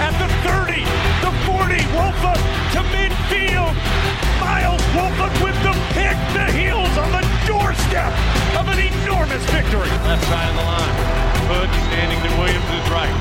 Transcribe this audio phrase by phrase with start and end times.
[0.00, 0.80] at the 30,
[1.20, 1.76] the 40.
[1.92, 2.40] Woolfolk
[2.72, 3.74] to midfield.
[4.40, 6.16] Miles Woolfolk with the pick.
[6.32, 8.12] The heels on the doorstep
[8.56, 9.90] of an enormous victory.
[10.08, 10.94] Left side of the line.
[11.52, 13.12] Hood standing to Williams' right.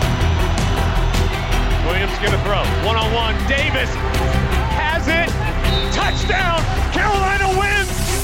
[1.85, 2.63] Williams gonna throw.
[2.87, 3.35] One on one.
[3.47, 3.89] Davis
[4.79, 5.29] has it.
[5.91, 6.63] Touchdown.
[6.93, 7.98] Carolina wins.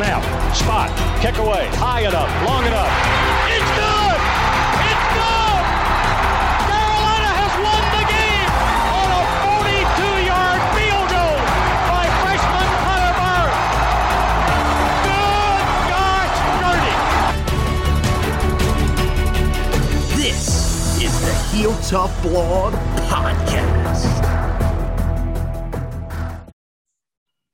[0.00, 0.24] Snap,
[0.56, 0.88] spot,
[1.20, 2.88] kick away, high enough, long enough.
[3.52, 4.16] It's good!
[4.88, 5.64] It's good!
[6.72, 8.48] Carolina has won the game
[8.96, 11.36] on a 42-yard field goal
[11.92, 12.64] by freshman.
[15.04, 16.32] Good
[16.64, 16.96] dirty.
[20.16, 22.72] This is the Heel Tough Blog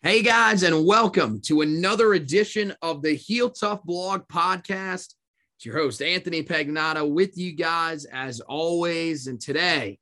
[0.07, 5.15] Hey guys, and welcome to another edition of the Heel Tough Blog Podcast.
[5.57, 9.27] It's your host, Anthony Pagnato, with you guys as always.
[9.27, 9.99] And today,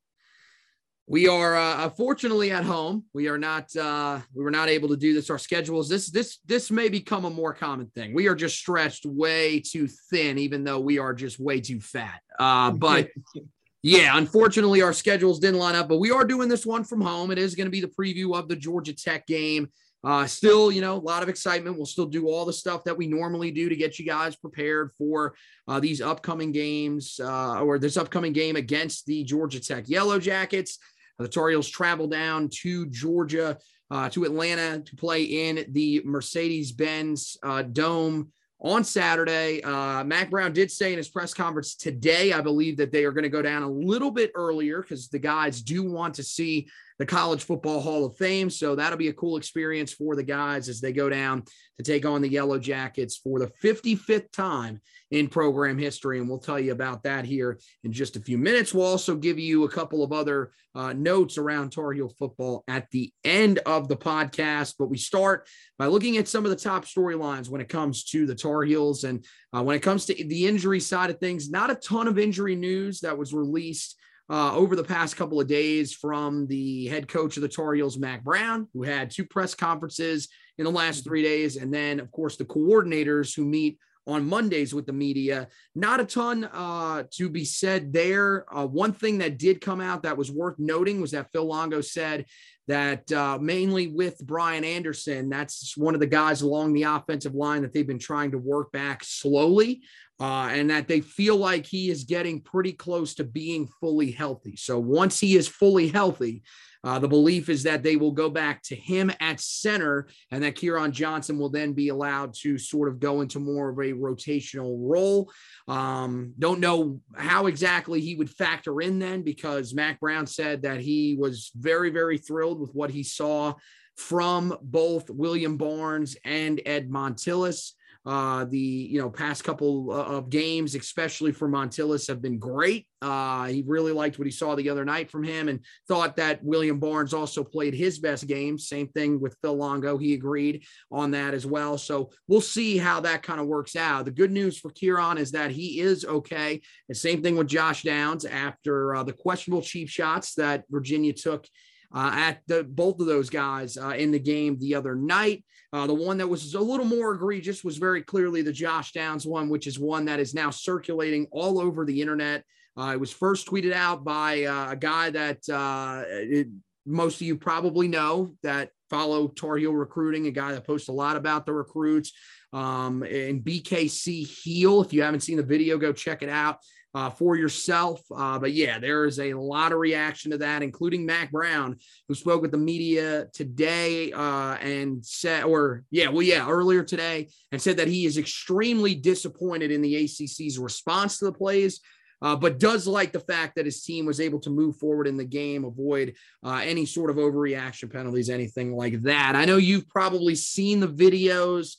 [1.06, 3.06] we are uh, fortunately at home.
[3.14, 3.74] We are not.
[3.74, 5.30] Uh, we were not able to do this.
[5.30, 5.88] Our schedules.
[5.88, 6.11] This.
[6.11, 6.36] This.
[6.44, 8.12] This may become a more common thing.
[8.12, 12.20] We are just stretched way too thin, even though we are just way too fat.
[12.39, 13.08] Uh, but
[13.83, 15.89] yeah, unfortunately, our schedules didn't line up.
[15.89, 17.30] But we are doing this one from home.
[17.30, 19.70] It is going to be the preview of the Georgia Tech game.
[20.04, 21.76] Uh, still, you know, a lot of excitement.
[21.76, 24.92] We'll still do all the stuff that we normally do to get you guys prepared
[24.98, 25.34] for
[25.66, 30.78] uh, these upcoming games uh, or this upcoming game against the Georgia Tech Yellow Jackets.
[31.18, 33.56] The Tar Heels travel down to Georgia,
[33.90, 39.62] uh, to Atlanta to play in the Mercedes Benz uh, Dome on Saturday.
[39.62, 43.12] Uh, Mack Brown did say in his press conference today, I believe that they are
[43.12, 46.68] going to go down a little bit earlier because the guys do want to see
[46.98, 48.48] the College Football Hall of Fame.
[48.50, 51.42] So that'll be a cool experience for the guys as they go down
[51.78, 56.18] to take on the Yellow Jackets for the 55th time in program history.
[56.18, 58.72] And we'll tell you about that here in just a few minutes.
[58.72, 62.90] We'll also give you a couple of other uh, notes around Tar Heel football at
[62.90, 64.74] the end of the podcast.
[64.78, 68.27] But we start by looking at some of the top storylines when it comes to
[68.27, 69.04] the Tar Heels.
[69.04, 69.24] And
[69.56, 72.56] uh, when it comes to the injury side of things, not a ton of injury
[72.56, 73.96] news that was released
[74.30, 77.98] uh, over the past couple of days from the head coach of the Tar Heels,
[77.98, 81.57] Mack Brown, who had two press conferences in the last three days.
[81.57, 85.48] And then, of course, the coordinators who meet on Mondays with the media.
[85.74, 88.45] Not a ton uh, to be said there.
[88.55, 91.80] Uh, one thing that did come out that was worth noting was that Phil Longo
[91.80, 92.27] said
[92.67, 97.63] that uh, mainly with Brian Anderson, that's one of the guys along the offensive line
[97.63, 99.83] that they've been trying to work back slowly.
[100.20, 104.55] Uh, and that they feel like he is getting pretty close to being fully healthy.
[104.55, 106.45] So once he is fully healthy,
[106.84, 110.55] uh, the belief is that they will go back to him at center and that
[110.55, 114.77] Kieran Johnson will then be allowed to sort of go into more of a rotational
[114.78, 115.33] role.
[115.67, 120.80] Um, don't know how exactly he would factor in then because Mack Brown said that
[120.80, 123.55] he was very, very thrilled with what he saw
[123.96, 127.74] from both William Barnes and Ed Montilus.
[128.06, 132.87] Uh, the you know past couple of games, especially for Montilus, have been great.
[133.00, 136.44] Uh, he really liked what he saw the other night from him, and thought that
[136.44, 138.58] William Barnes also played his best game.
[138.58, 141.78] Same thing with Phil Longo; he agreed on that as well.
[141.78, 144.04] So we'll see how that kind of works out.
[144.04, 146.60] The good news for Kieran is that he is okay.
[146.88, 151.46] and same thing with Josh Downs after uh, the questionable cheap shots that Virginia took
[151.94, 155.44] uh, at the, both of those guys uh, in the game the other night.
[155.73, 159.26] Uh, the one that was a little more egregious was very clearly the Josh Downs
[159.26, 162.44] one, which is one that is now circulating all over the internet.
[162.76, 166.49] Uh, it was first tweeted out by uh, a guy that uh, it,
[166.87, 170.93] most of you probably know that follow Tar Heel recruiting, a guy that posts a
[170.93, 172.12] lot about the recruits.
[172.52, 176.58] Um, and BKC Heel, if you haven't seen the video, go check it out.
[176.94, 178.00] Uh, for yourself.
[178.14, 181.76] Uh, but yeah, there is a lot of reaction to that, including Mack Brown,
[182.08, 187.29] who spoke with the media today uh, and said, or yeah, well, yeah, earlier today,
[187.50, 191.81] and said that he is extremely disappointed in the ACC's response to the plays.
[192.23, 195.17] Uh, but does like the fact that his team was able to move forward in
[195.17, 199.37] the game, avoid uh, any sort of overreaction penalties, anything like that.
[199.37, 201.76] I know you've probably seen the videos.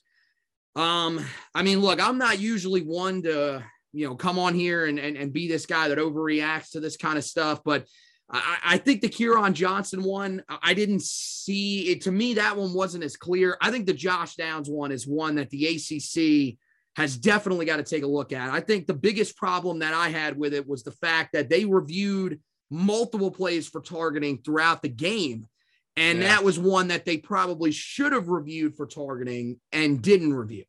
[0.75, 1.25] Um,
[1.55, 3.63] I mean, look, I'm not usually one to
[3.95, 6.97] you know, come on here and, and, and be this guy that overreacts to this
[6.97, 7.61] kind of stuff.
[7.63, 7.85] But
[8.29, 12.01] I, I think the Kieran Johnson one, I didn't see it.
[12.01, 13.57] To me, that one wasn't as clear.
[13.61, 16.57] I think the Josh Downs one is one that the ACC
[16.97, 18.49] has definitely got to take a look at.
[18.49, 21.63] I think the biggest problem that I had with it was the fact that they
[21.63, 25.47] reviewed multiple plays for targeting throughout the game.
[25.95, 26.27] And yeah.
[26.27, 30.65] that was one that they probably should have reviewed for targeting and didn't review.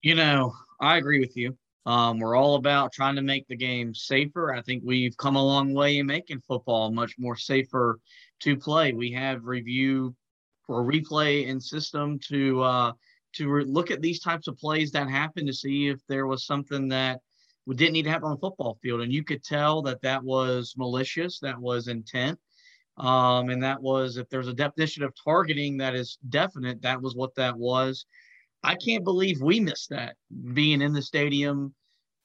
[0.00, 1.56] You know, I agree with you.
[1.86, 4.52] Um, we're all about trying to make the game safer.
[4.52, 8.00] I think we've come a long way in making football much more safer
[8.40, 8.92] to play.
[8.92, 10.14] We have review
[10.68, 12.92] or replay and system to uh,
[13.34, 16.44] to re- look at these types of plays that happen to see if there was
[16.44, 17.20] something that
[17.66, 20.22] we didn't need to happen on the football field, and you could tell that that
[20.22, 22.38] was malicious, that was intent,
[22.96, 27.14] um, and that was if there's a definition of targeting that is definite, that was
[27.14, 28.06] what that was.
[28.66, 30.16] I can't believe we missed that
[30.52, 31.72] being in the stadium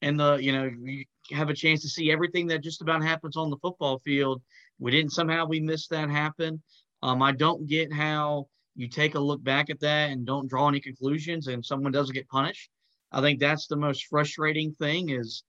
[0.02, 3.38] and the, you know, you have a chance to see everything that just about happens
[3.38, 4.42] on the football field.
[4.80, 6.60] We didn't somehow we missed that happen.
[7.04, 10.68] Um, I don't get how you take a look back at that and don't draw
[10.68, 12.72] any conclusions and someone doesn't get punished.
[13.12, 15.44] I think that's the most frustrating thing is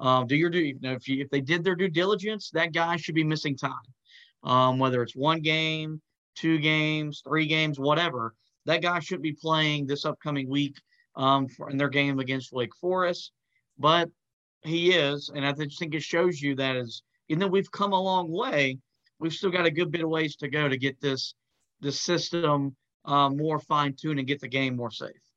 [0.00, 2.72] um, do your due, you know, if you, if they did their due diligence, that
[2.72, 3.74] guy should be missing time.
[4.44, 6.00] Um, whether it's one game,
[6.36, 8.32] two games, three games, whatever
[8.68, 10.76] that guy should be playing this upcoming week
[11.16, 13.32] um, for, in their game against Wake Forest,
[13.78, 14.10] but
[14.62, 17.92] he is, and I just think it shows you that as even though we've come
[17.92, 18.78] a long way,
[19.18, 21.34] we've still got a good bit of ways to go to get this
[21.80, 22.76] this system
[23.06, 25.27] uh, more fine tuned and get the game more safe.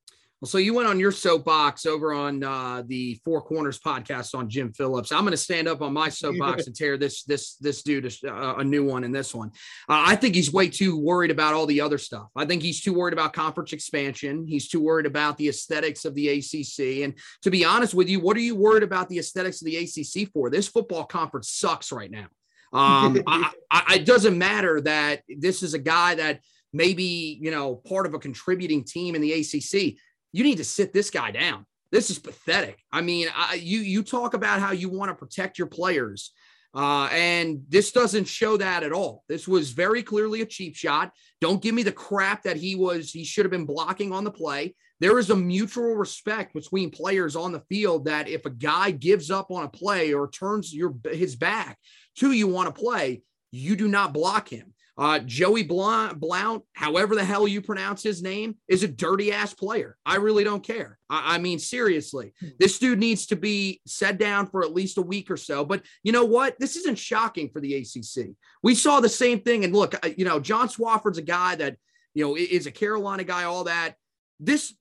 [0.41, 4.49] Well, so you went on your soapbox over on uh, the Four Corners podcast on
[4.49, 5.11] Jim Phillips.
[5.11, 8.55] I'm going to stand up on my soapbox and tear this this this dude uh,
[8.57, 9.49] a new one in this one.
[9.87, 12.29] Uh, I think he's way too worried about all the other stuff.
[12.35, 14.47] I think he's too worried about conference expansion.
[14.47, 17.03] He's too worried about the aesthetics of the ACC.
[17.03, 17.13] And
[17.43, 20.31] to be honest with you, what are you worried about the aesthetics of the ACC
[20.33, 20.49] for?
[20.49, 22.25] This football conference sucks right now.
[22.73, 26.39] Um, I, I, it doesn't matter that this is a guy that
[26.73, 29.97] maybe you know part of a contributing team in the ACC
[30.31, 31.65] you need to sit this guy down.
[31.91, 32.79] This is pathetic.
[32.91, 36.31] I mean, I, you you talk about how you want to protect your players,
[36.73, 39.23] uh, and this doesn't show that at all.
[39.27, 41.11] This was very clearly a cheap shot.
[41.41, 43.11] Don't give me the crap that he was.
[43.11, 44.73] He should have been blocking on the play.
[45.01, 49.31] There is a mutual respect between players on the field that if a guy gives
[49.31, 51.77] up on a play or turns your his back
[52.17, 54.73] to you on a play, you do not block him.
[54.97, 59.53] Uh, Joey Blount, Blount, however the hell you pronounce his name, is a dirty ass
[59.53, 59.97] player.
[60.05, 60.99] I really don't care.
[61.09, 62.49] I, I, mean, seriously, hmm.
[62.59, 65.63] this dude needs to be set down for at least a week or so.
[65.63, 66.59] But you know what?
[66.59, 68.31] This isn't shocking for the ACC.
[68.63, 69.63] We saw the same thing.
[69.63, 71.77] And look, uh, you know, John Swofford's a guy that,
[72.13, 73.95] you know, is a Carolina guy, all that.
[74.39, 74.73] This,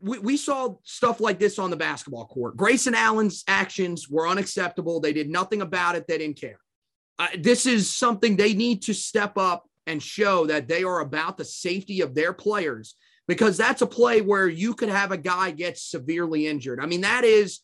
[0.00, 2.56] we, we saw stuff like this on the basketball court.
[2.56, 4.98] Grayson Allen's actions were unacceptable.
[4.98, 6.06] They did nothing about it.
[6.08, 6.58] They didn't care
[7.22, 11.38] uh, this is something they need to step up and show that they are about
[11.38, 12.96] the safety of their players
[13.28, 16.80] because that's a play where you could have a guy get severely injured.
[16.80, 17.60] I mean, that is,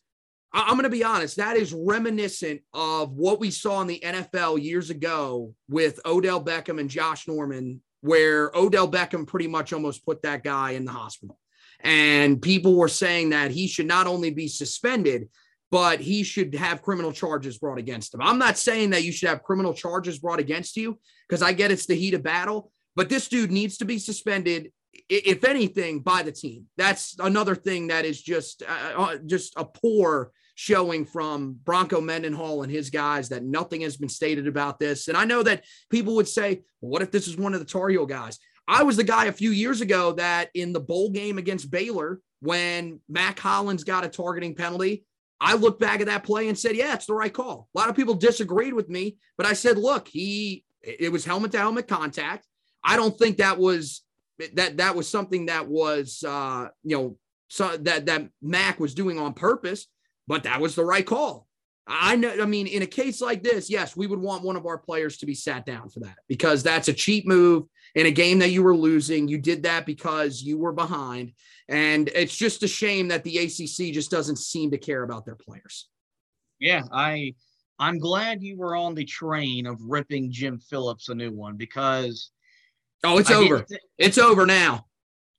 [0.53, 4.63] I'm going to be honest, that is reminiscent of what we saw in the NFL
[4.63, 10.21] years ago with Odell Beckham and Josh Norman, where Odell Beckham pretty much almost put
[10.21, 11.37] that guy in the hospital.
[11.81, 15.27] And people were saying that he should not only be suspended,
[15.71, 18.21] but he should have criminal charges brought against him.
[18.21, 21.71] I'm not saying that you should have criminal charges brought against you because I get
[21.71, 24.71] it's the heat of battle, but this dude needs to be suspended
[25.09, 26.65] if anything by the team.
[26.77, 32.63] That's another thing that is just uh, uh, just a poor showing from Bronco Mendenhall
[32.63, 35.07] and his guys that nothing has been stated about this.
[35.07, 37.65] And I know that people would say, well, what if this is one of the
[37.65, 38.39] Tar Heel guys?
[38.67, 42.19] I was the guy a few years ago that in the bowl game against Baylor,
[42.41, 45.05] when Mack Hollins got a targeting penalty,
[45.41, 47.69] I looked back at that play and said, yeah, it's the right call.
[47.73, 51.51] A lot of people disagreed with me, but I said, look, he it was helmet
[51.51, 52.47] to helmet contact.
[52.83, 54.03] I don't think that was
[54.55, 57.17] that that was something that was uh, you know
[57.47, 59.87] so that that Mack was doing on purpose,
[60.27, 61.47] but that was the right call.
[61.87, 62.41] I know.
[62.41, 65.17] I mean, in a case like this, yes, we would want one of our players
[65.17, 67.63] to be sat down for that because that's a cheap move
[67.95, 69.27] in a game that you were losing.
[69.27, 71.33] You did that because you were behind.
[71.67, 75.35] And it's just a shame that the ACC just doesn't seem to care about their
[75.35, 75.87] players.
[76.59, 77.35] Yeah, I
[77.79, 82.31] I'm glad you were on the train of ripping Jim Phillips a new one because
[83.03, 83.61] oh, it's I over.
[83.61, 84.85] Th- it's over now.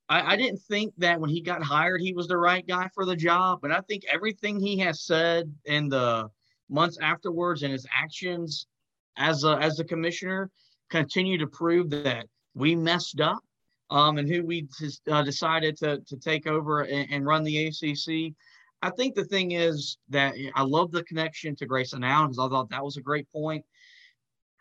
[0.09, 3.04] I, I, didn't think that when he got hired, he was the right guy for
[3.04, 3.61] the job.
[3.62, 6.30] But I think everything he has said in the
[6.69, 8.66] months afterwards and his actions
[9.19, 10.50] as a as a commissioner
[10.88, 13.40] continue to prove that we messed up
[13.90, 17.66] um, and who we just, uh, decided to, to take over and, and, run the
[17.66, 18.35] ACC.
[18.83, 22.49] I think the thing is that I love the connection to Grayson Allen because I
[22.49, 23.64] thought that was a great point.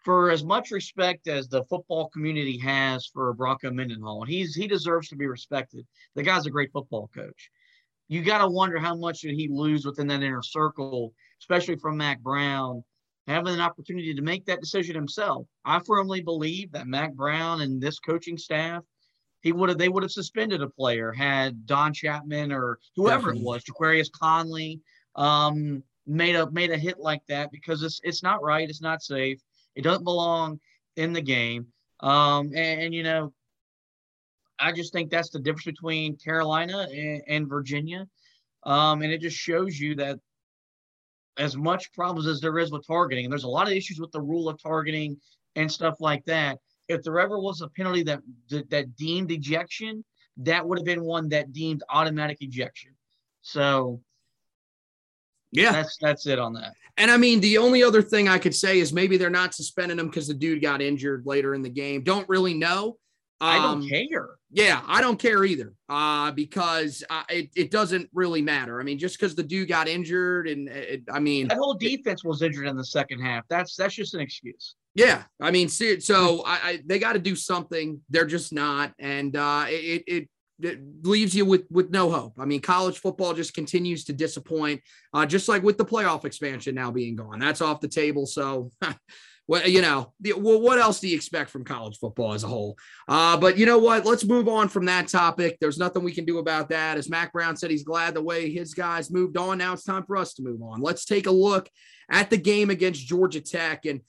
[0.03, 5.09] For as much respect as the football community has for Bronco Mendenhall, he's he deserves
[5.09, 5.85] to be respected.
[6.15, 7.49] The guy's a great football coach.
[8.07, 11.97] You got to wonder how much did he lose within that inner circle, especially from
[11.97, 12.83] Mack Brown,
[13.29, 15.47] having an opportunity to make that decision himself.
[15.63, 18.83] I firmly believe that Mack Brown and this coaching staff
[19.41, 23.41] he would have they would have suspended a player had Don Chapman or whoever Definitely.
[23.41, 24.81] it was, Jaquarius Conley,
[25.15, 29.01] um, made a made a hit like that because it's it's not right, it's not
[29.01, 29.39] safe,
[29.75, 30.59] it doesn't belong
[30.95, 31.67] in the game.
[32.01, 33.33] Um, and, and you know,
[34.59, 38.07] I just think that's the difference between Carolina and, and Virginia.
[38.63, 40.19] Um, and it just shows you that
[41.37, 44.11] as much problems as there is with targeting, and there's a lot of issues with
[44.11, 45.19] the rule of targeting
[45.55, 46.59] and stuff like that
[46.89, 48.19] if there ever was a penalty that
[48.69, 50.03] that deemed ejection,
[50.37, 52.91] that would have been one that deemed automatic ejection.
[53.41, 54.01] So
[55.51, 56.73] yeah, that's that's it on that.
[56.97, 59.99] And I mean, the only other thing I could say is maybe they're not suspending
[59.99, 62.03] him because the dude got injured later in the game.
[62.03, 62.97] Don't really know.
[63.41, 64.29] I don't um, care.
[64.51, 65.73] Yeah, I don't care either.
[65.87, 68.79] Uh, because uh, it, it doesn't really matter.
[68.79, 72.23] I mean, just because the dude got injured, and it, I mean, that whole defense
[72.23, 73.45] was injured in the second half.
[73.49, 74.75] That's that's just an excuse.
[74.95, 78.01] Yeah, I mean, see, so I, I they got to do something.
[78.09, 80.29] They're just not, and uh, it, it
[80.61, 82.33] it leaves you with with no hope.
[82.37, 84.81] I mean, college football just continues to disappoint,
[85.13, 87.39] uh, just like with the playoff expansion now being gone.
[87.39, 88.25] That's off the table.
[88.25, 88.71] So,
[89.49, 92.47] well, you know, the, well, what else do you expect from college football as a
[92.47, 92.77] whole?
[93.07, 94.05] Uh, but you know what?
[94.05, 95.57] Let's move on from that topic.
[95.59, 96.99] There's nothing we can do about that.
[96.99, 99.57] As Mack Brown said, he's glad the way his guys moved on.
[99.57, 100.81] Now it's time for us to move on.
[100.81, 101.67] Let's take a look
[102.11, 104.01] at the game against Georgia Tech and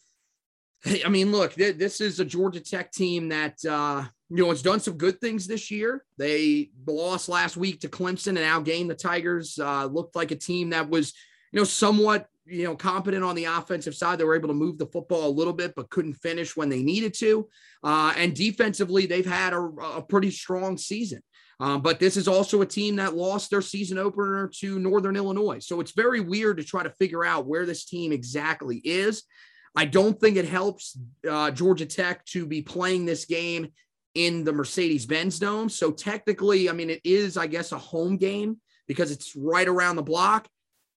[1.05, 4.81] I mean, look, this is a Georgia Tech team that uh, you know has done
[4.81, 6.05] some good things this year.
[6.19, 9.59] They lost last week to Clemson and now outgained the Tigers.
[9.59, 11.13] Uh, looked like a team that was
[11.53, 14.19] you know somewhat you know competent on the offensive side.
[14.19, 16.83] They were able to move the football a little bit, but couldn't finish when they
[16.83, 17.49] needed to.
[17.83, 19.61] Uh, and defensively, they've had a,
[19.97, 21.23] a pretty strong season.
[21.61, 25.59] Um, but this is also a team that lost their season opener to Northern Illinois.
[25.59, 29.25] So it's very weird to try to figure out where this team exactly is.
[29.77, 30.99] I don't think it helps
[31.31, 33.69] uh, Georgia Tech to be playing this game
[34.15, 35.69] in the Mercedes Benz Dome.
[35.69, 39.97] So technically, I mean, it is, I guess, a home game because it's right around
[39.97, 40.49] the block,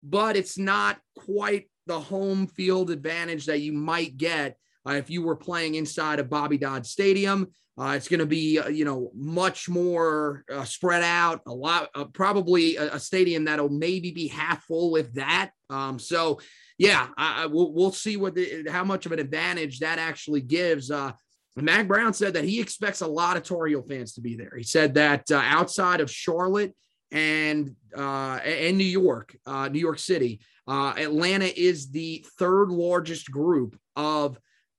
[0.04, 4.58] but it's not quite the home field advantage that you might get
[4.88, 7.48] uh, if you were playing inside of Bobby Dodd Stadium.
[7.76, 11.42] Uh, it's going to be, uh, you know, much more uh, spread out.
[11.48, 15.50] A lot, uh, probably a, a, stadium that'll maybe be half full, if that.
[15.72, 16.40] Um, so
[16.78, 20.42] yeah, I, I, we'll, we'll see what the, how much of an advantage that actually
[20.42, 20.92] gives.
[20.92, 21.14] Uh,
[21.56, 24.54] Mack Brown said that he expects a lot of Tar Heel fans to be there.
[24.56, 26.76] He said that outside of Charlotte
[27.14, 33.30] and uh, and New York, uh, New York City, uh, Atlanta is the third largest
[33.32, 34.38] group of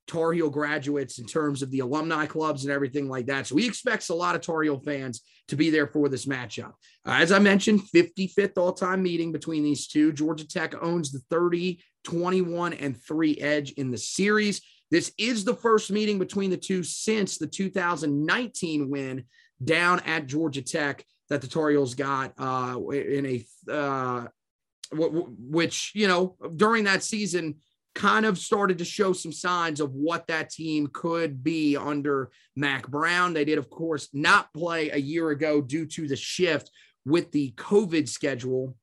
[0.08, 3.46] Tar Heel graduates in terms of the alumni clubs and everything like that.
[3.46, 6.72] So he expects a lot of Tar Heel fans to be there for this matchup.
[7.06, 10.12] Uh, as I mentioned, 55th all time meeting between these two.
[10.12, 14.60] Georgia Tech owns the 30, 21, and 3 edge in the series.
[14.90, 19.24] This is the first meeting between the two since the 2019 win
[19.62, 24.26] down at Georgia Tech that the Tar Heels got uh, in a, uh,
[24.92, 27.56] which, you know, during that season,
[27.94, 32.88] kind of started to show some signs of what that team could be under Mack
[32.88, 33.32] Brown.
[33.32, 36.70] They did, of course, not play a year ago due to the shift
[37.04, 38.76] with the COVID schedule.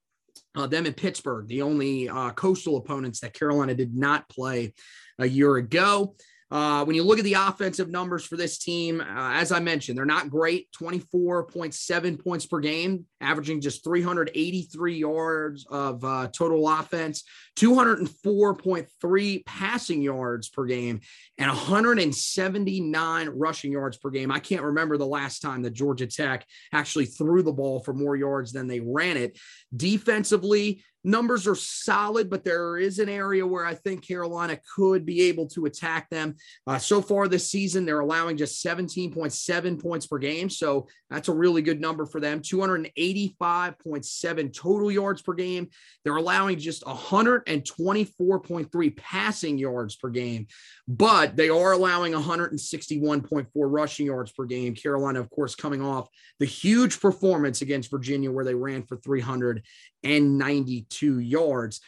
[0.55, 4.73] Uh, them in Pittsburgh, the only uh, coastal opponents that Carolina did not play
[5.19, 6.15] a year ago.
[6.51, 9.97] Uh, when you look at the offensive numbers for this team, uh, as I mentioned,
[9.97, 17.23] they're not great 24.7 points per game, averaging just 383 yards of uh, total offense,
[17.57, 20.99] 204.3 passing yards per game,
[21.37, 24.29] and 179 rushing yards per game.
[24.29, 28.17] I can't remember the last time that Georgia Tech actually threw the ball for more
[28.17, 29.39] yards than they ran it.
[29.73, 35.23] Defensively, numbers are solid, but there is an area where I think Carolina could be
[35.23, 36.35] able to attack them.
[36.67, 40.49] Uh, so far this season, they're allowing just 17.7 points per game.
[40.49, 42.41] So that's a really good number for them.
[42.41, 45.69] 285.7 total yards per game.
[46.03, 50.47] They're allowing just 124.3 passing yards per game,
[50.87, 54.75] but they are allowing 161.4 rushing yards per game.
[54.75, 56.07] Carolina, of course, coming off
[56.39, 61.81] the huge performance against Virginia where they ran for 392 yards.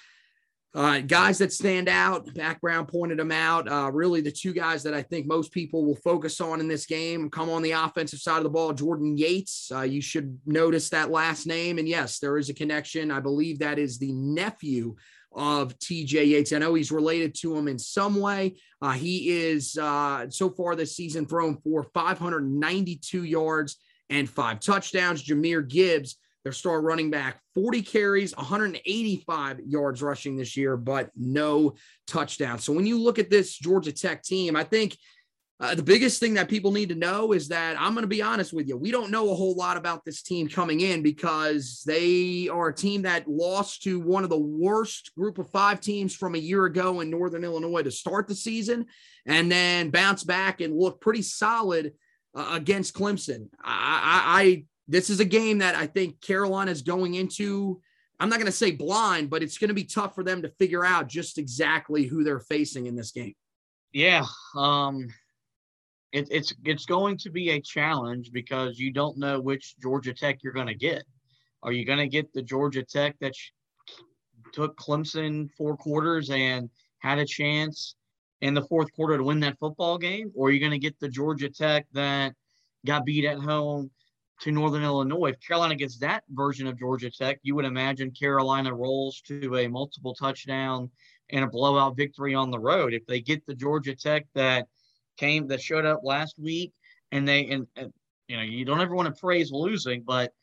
[0.75, 3.71] Uh, guys that stand out, background pointed them out.
[3.71, 6.87] Uh, really, the two guys that I think most people will focus on in this
[6.87, 8.73] game come on the offensive side of the ball.
[8.73, 11.77] Jordan Yates, uh, you should notice that last name.
[11.77, 13.11] And yes, there is a connection.
[13.11, 14.95] I believe that is the nephew
[15.31, 16.53] of TJ Yates.
[16.53, 18.55] I know he's related to him in some way.
[18.81, 23.77] Uh, he is uh, so far this season thrown for 592 yards
[24.09, 25.23] and five touchdowns.
[25.23, 31.75] Jahmyr Gibbs their star running back, 40 carries, 185 yards rushing this year, but no
[32.07, 32.63] touchdowns.
[32.63, 34.97] So when you look at this Georgia Tech team, I think
[35.59, 38.21] uh, the biggest thing that people need to know is that I'm going to be
[38.21, 38.75] honest with you.
[38.75, 42.75] We don't know a whole lot about this team coming in because they are a
[42.75, 46.65] team that lost to one of the worst group of five teams from a year
[46.65, 48.87] ago in Northern Illinois to start the season
[49.25, 51.93] and then bounce back and look pretty solid
[52.35, 53.47] uh, against Clemson.
[53.63, 57.81] I, I, this is a game that I think Carolina is going into.
[58.19, 60.49] I'm not going to say blind, but it's going to be tough for them to
[60.49, 63.33] figure out just exactly who they're facing in this game.
[63.91, 64.25] Yeah,
[64.55, 65.07] um,
[66.11, 70.39] it, it's it's going to be a challenge because you don't know which Georgia Tech
[70.43, 71.03] you're going to get.
[71.63, 73.33] Are you going to get the Georgia Tech that
[74.51, 77.95] took Clemson four quarters and had a chance
[78.41, 80.99] in the fourth quarter to win that football game, or are you going to get
[80.99, 82.33] the Georgia Tech that
[82.85, 83.89] got beat at home?
[84.43, 85.29] To Northern Illinois.
[85.29, 89.69] If Carolina gets that version of Georgia Tech, you would imagine Carolina rolls to a
[89.69, 90.89] multiple touchdown
[91.29, 92.93] and a blowout victory on the road.
[92.93, 94.67] If they get the Georgia Tech that
[95.15, 96.73] came that showed up last week
[97.13, 97.93] and they and, and
[98.27, 100.33] you know you don't ever want to praise losing, but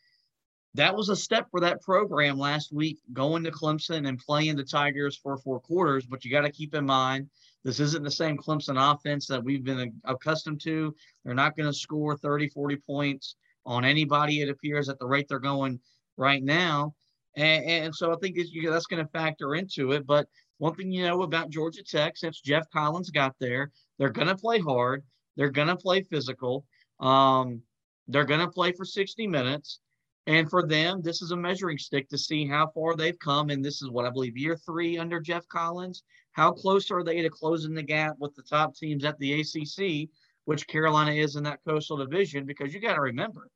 [0.72, 4.64] that was a step for that program last week, going to Clemson and playing the
[4.64, 6.06] Tigers for four quarters.
[6.06, 7.28] But you got to keep in mind,
[7.64, 10.94] this isn't the same Clemson offense that we've been accustomed to.
[11.22, 15.26] They're not going to score 30, 40 points on anybody, it appears, at the rate
[15.28, 15.80] they're going
[16.16, 16.94] right now.
[17.36, 20.06] And, and so I think that's going to factor into it.
[20.06, 20.26] But
[20.58, 24.36] one thing you know about Georgia Tech, since Geoff Collins got there, they're going to
[24.36, 25.04] play hard.
[25.36, 26.66] They're going to play physical.
[26.98, 27.62] Um,
[28.08, 29.80] they're going to play for 60 minutes.
[30.26, 33.50] And for them, this is a measuring stick to see how far they've come.
[33.50, 36.02] And this is what I believe year three under Geoff Collins.
[36.32, 40.08] How close are they to closing the gap with the top teams at the ACC,
[40.44, 42.44] which Carolina is in that coastal division?
[42.44, 43.48] Because you got to remember,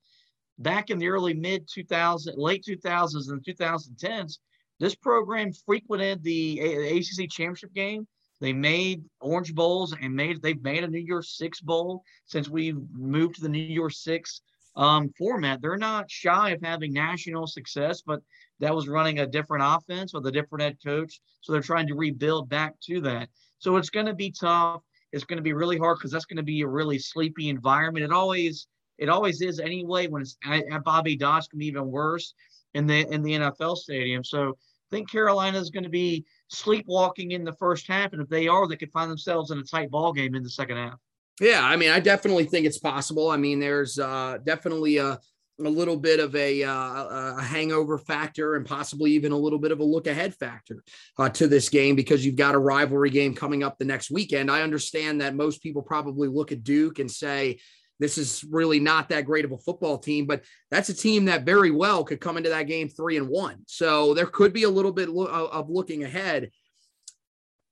[0.58, 4.38] back in the early mid 2000, late 2000s and 2010s,
[4.80, 8.06] this program frequented the ACC championship game.
[8.40, 12.74] They made Orange Bowls and made they've made a New Year's Six bowl since we
[12.92, 14.42] moved to the New Year's Six
[14.76, 15.62] um, format.
[15.62, 18.20] They're not shy of having national success, but
[18.60, 21.20] that was running a different offense with a different head coach.
[21.40, 23.28] So they're trying to rebuild back to that.
[23.58, 24.82] So it's going to be tough.
[25.14, 28.05] It's going to be really hard because that's going to be a really sleepy environment.
[28.05, 28.66] It always
[28.98, 30.09] it always is anyway.
[30.09, 32.35] When it's at, at Bobby Dodd, can be even worse
[32.74, 34.24] in the in the NFL stadium.
[34.24, 38.29] So I think Carolina is going to be sleepwalking in the first half, and if
[38.29, 40.98] they are, they could find themselves in a tight ball game in the second half.
[41.40, 43.31] Yeah, I mean, I definitely think it's possible.
[43.31, 45.18] I mean, there's uh, definitely a
[45.60, 49.70] a little bit of a, uh, a hangover factor and possibly even a little bit
[49.70, 50.82] of a look ahead factor
[51.18, 54.50] uh, to this game because you've got a rivalry game coming up the next weekend.
[54.50, 57.58] I understand that most people probably look at Duke and say,
[58.00, 61.44] this is really not that great of a football team, but that's a team that
[61.44, 63.58] very well could come into that game three and one.
[63.66, 66.50] So there could be a little bit of looking ahead.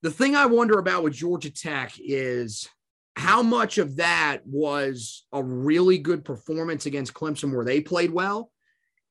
[0.02, 2.68] The thing I wonder about with Georgia Tech is
[3.16, 8.50] how much of that was a really good performance against Clemson where they played well.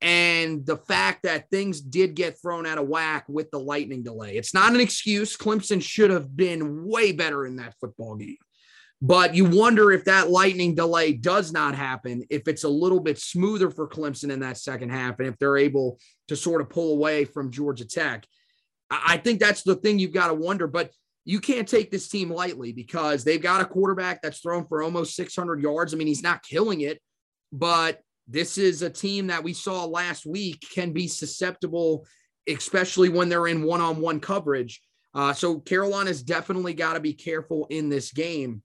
[0.02, 4.36] And the fact that things did get thrown out of whack with the lightning delay.
[4.36, 5.38] It's not an excuse.
[5.38, 8.38] Clemson should have been way better in that football game.
[9.04, 13.20] But you wonder if that lightning delay does not happen, if it's a little bit
[13.20, 16.94] smoother for Clemson in that second half, and if they're able to sort of pull
[16.94, 18.26] away from Georgia Tech.
[18.92, 20.68] I think that's the thing you've got to wonder.
[20.68, 20.92] But
[21.24, 25.16] you can't take this team lightly because they've got a quarterback that's thrown for almost
[25.16, 25.94] 600 yards.
[25.94, 27.00] I mean, he's not killing it,
[27.52, 32.06] but this is a team that we saw last week can be susceptible,
[32.48, 34.82] especially when they're in one on one coverage.
[35.14, 38.64] Uh, so Carolina's definitely got to be careful in this game.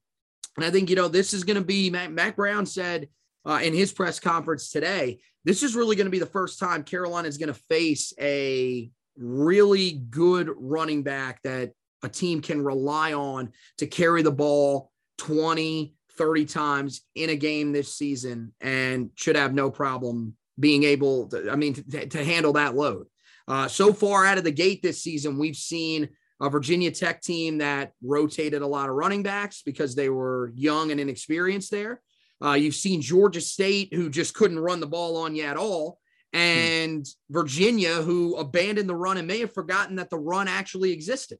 [0.55, 3.09] And I think, you know, this is going to be, Mack, Mack Brown said
[3.45, 6.83] uh, in his press conference today, this is really going to be the first time
[6.83, 11.71] Carolina is going to face a really good running back that
[12.03, 17.71] a team can rely on to carry the ball 20, 30 times in a game
[17.71, 22.53] this season and should have no problem being able to, I mean, to, to handle
[22.53, 23.07] that load.
[23.47, 26.09] Uh, so far out of the gate this season, we've seen
[26.41, 30.91] a Virginia Tech team that rotated a lot of running backs because they were young
[30.91, 32.01] and inexperienced there.
[32.43, 35.99] Uh, you've seen Georgia State, who just couldn't run the ball on you at all,
[36.33, 37.33] and hmm.
[37.33, 41.39] Virginia, who abandoned the run and may have forgotten that the run actually existed.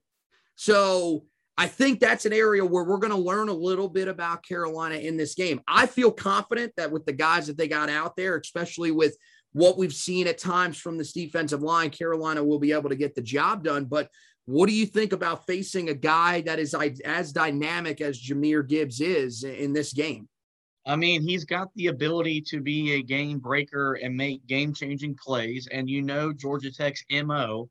[0.58, 1.24] So
[1.58, 4.96] I think that's an area where we're going to learn a little bit about Carolina
[4.96, 5.62] in this game.
[5.68, 9.16] I feel confident that with the guys that they got out there, especially with
[9.54, 13.16] what we've seen at times from this defensive line, Carolina will be able to get
[13.16, 13.86] the job done.
[13.86, 14.10] But
[14.46, 16.74] what do you think about facing a guy that is
[17.06, 20.28] as dynamic as Jahmyr Gibbs is in this game?
[20.86, 25.18] I mean, he's got the ability to be a game breaker and make game changing
[25.22, 25.68] plays.
[25.72, 27.70] And you know, Georgia Tech's MO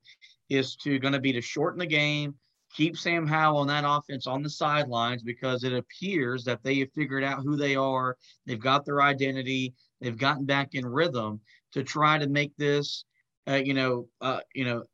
[0.51, 2.35] is to going to be to shorten the game,
[2.77, 6.93] keep Sam Howell on that offense on the sidelines because it appears that they have
[6.93, 8.17] figured out who they are.
[8.45, 9.75] They've got their identity.
[10.01, 11.41] They've gotten back in rhythm
[11.73, 13.05] to try to make this,
[13.49, 14.85] uh, you know, uh, you know,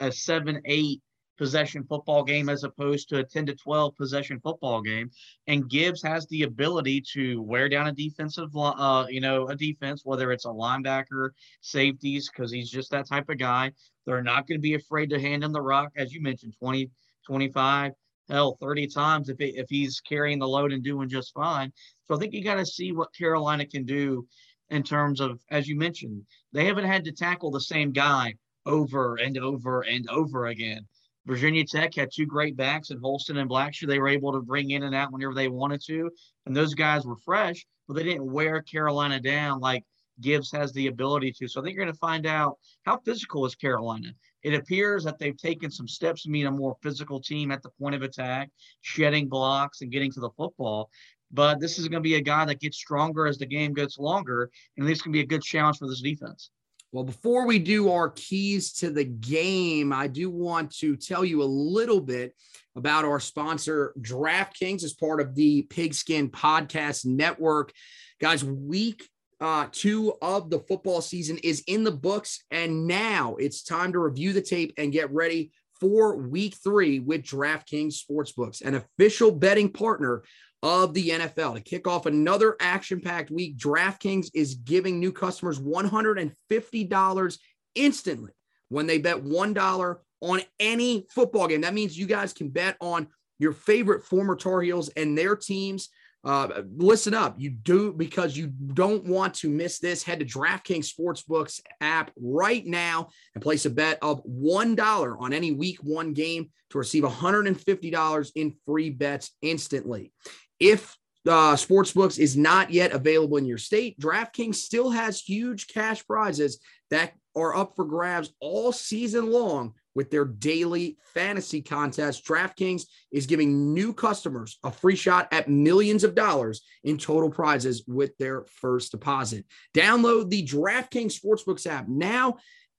[0.00, 1.00] a seven, eight
[1.38, 5.10] possession football game as opposed to a 10 to 12 possession football game.
[5.46, 10.02] And Gibbs has the ability to wear down a defensive, uh, you know, a defense,
[10.04, 11.30] whether it's a linebacker,
[11.62, 13.72] safeties, because he's just that type of guy.
[14.04, 16.90] They're not going to be afraid to hand him the rock, as you mentioned, 20,
[17.30, 17.92] 25,
[18.28, 21.72] hell, 30 times if, if he's carrying the load and doing just fine.
[22.08, 24.26] So I think you got to see what Carolina can do
[24.70, 28.34] in terms of, as you mentioned, they haven't had to tackle the same guy
[28.66, 30.84] over and over and over again.
[31.24, 33.86] Virginia Tech had two great backs in Holston and Blackshear.
[33.86, 36.10] They were able to bring in and out whenever they wanted to.
[36.46, 39.84] And those guys were fresh, but they didn't wear Carolina down like
[40.20, 41.48] Gibbs has the ability to.
[41.48, 44.08] So I think you're going to find out how physical is Carolina.
[44.42, 47.70] It appears that they've taken some steps to meet a more physical team at the
[47.70, 50.90] point of attack, shedding blocks and getting to the football.
[51.30, 53.98] But this is going to be a guy that gets stronger as the game gets
[53.98, 56.50] longer, and this can be a good challenge for this defense.
[56.92, 61.40] Well, before we do our keys to the game, I do want to tell you
[61.40, 62.34] a little bit
[62.74, 67.72] about our sponsor, DraftKings, as part of the Pigskin Podcast Network.
[68.20, 69.08] Guys, week
[69.40, 73.98] uh, two of the football season is in the books, and now it's time to
[73.98, 75.50] review the tape and get ready
[75.80, 80.22] for week three with DraftKings Sportsbooks, an official betting partner
[80.62, 81.54] of the NFL.
[81.54, 87.38] To kick off another action packed week, DraftKings is giving new customers $150
[87.74, 88.32] instantly
[88.68, 91.62] when they bet $1 on any football game.
[91.62, 95.88] That means you guys can bet on your favorite former Tar Heels and their teams.
[96.22, 97.36] Uh, listen up.
[97.38, 100.02] You do because you don't want to miss this.
[100.02, 105.52] Head to DraftKings Sportsbooks app right now and place a bet of $1 on any
[105.52, 110.12] week one game to receive $150 in free bets instantly.
[110.58, 110.94] If
[111.26, 116.60] uh, Sportsbooks is not yet available in your state, DraftKings still has huge cash prizes
[116.90, 122.24] that are up for grabs all season long with their daily fantasy contest.
[122.24, 127.84] DraftKings is giving new customers a free shot at millions of dollars in total prizes
[127.86, 129.44] with their first deposit.
[129.74, 132.38] Download the DraftKings Sportsbooks app now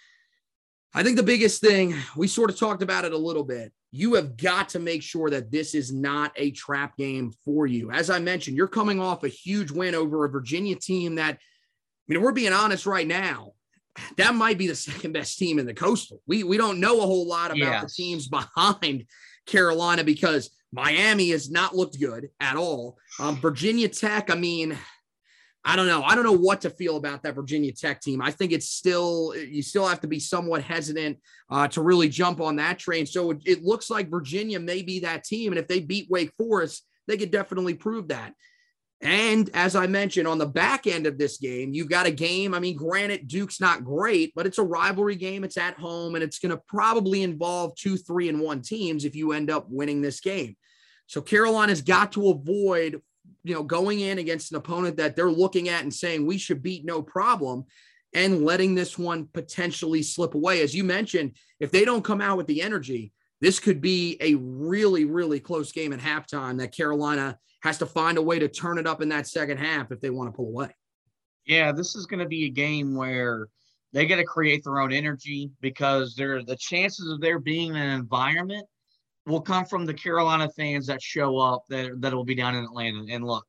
[0.96, 3.74] I think the biggest thing, we sort of talked about it a little bit.
[3.92, 7.92] You have got to make sure that this is not a trap game for you.
[7.92, 11.40] As I mentioned, you're coming off a huge win over a Virginia team that, I
[12.08, 13.52] mean, we're being honest right now,
[14.16, 16.22] that might be the second best team in the coastal.
[16.28, 19.06] We we don't know a whole lot about the teams behind
[19.46, 22.98] Carolina because Miami has not looked good at all.
[23.20, 24.78] Um, Virginia Tech, I mean,
[25.68, 26.04] I don't know.
[26.04, 28.22] I don't know what to feel about that Virginia Tech team.
[28.22, 31.18] I think it's still, you still have to be somewhat hesitant
[31.50, 33.08] uh, to really jump on that train.
[33.08, 35.52] So it, it, looks like Virginia may be that team.
[35.52, 38.34] And if they beat Wake Forest, they could definitely prove that.
[39.02, 42.54] And as I mentioned, on the back end of this game, you've got a game.
[42.54, 45.44] I mean, granted, Duke's not great, but it's a rivalry game.
[45.44, 49.16] It's at home, and it's going to probably involve two, three, and one teams if
[49.16, 50.56] you end up winning this game.
[51.08, 53.02] So Carolina's got to avoid,
[53.44, 56.64] you know, going in against an opponent that they're looking at and saying we should
[56.64, 57.66] beat no problem
[58.14, 60.62] and letting this one potentially slip away.
[60.62, 63.12] As you mentioned, if they don't come out with the energy,
[63.42, 68.18] this could be a really, really close game at halftime that Carolina has to find
[68.18, 70.48] a way to turn it up in that second half if they want to pull
[70.48, 70.70] away.
[71.46, 73.48] Yeah, this is going to be a game where
[73.94, 77.90] they got to create their own energy because there the chances of there being an
[77.90, 78.66] environment
[79.26, 82.64] will come from the Carolina fans that show up that that will be down in
[82.64, 83.06] Atlanta.
[83.10, 83.46] And look,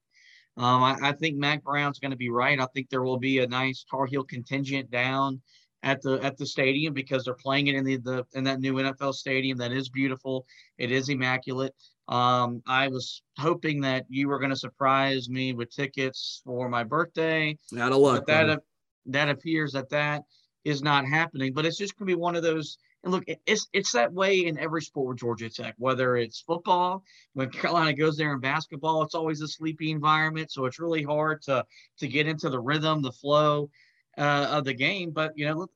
[0.56, 2.58] um, I, I, think Mack Brown's going to be right.
[2.58, 5.40] I think there will be a nice Tar Heel contingent down
[5.82, 8.74] at the at the stadium because they're playing it in the, the in that new
[8.74, 10.46] NFL stadium that is beautiful.
[10.78, 11.74] It is immaculate.
[12.08, 16.84] Um, I was hoping that you were going to surprise me with tickets for my
[16.84, 17.58] birthday.
[17.78, 18.26] Out of luck.
[18.26, 18.60] that
[19.06, 20.22] that appears that that
[20.64, 21.52] is not happening.
[21.52, 22.78] But it's just going to be one of those.
[23.06, 25.76] And look, it's it's that way in every sport with Georgia Tech.
[25.78, 30.64] Whether it's football, when Carolina goes there in basketball, it's always a sleepy environment, so
[30.64, 31.64] it's really hard to
[31.98, 33.70] to get into the rhythm, the flow
[34.18, 35.12] uh, of the game.
[35.12, 35.68] But you know,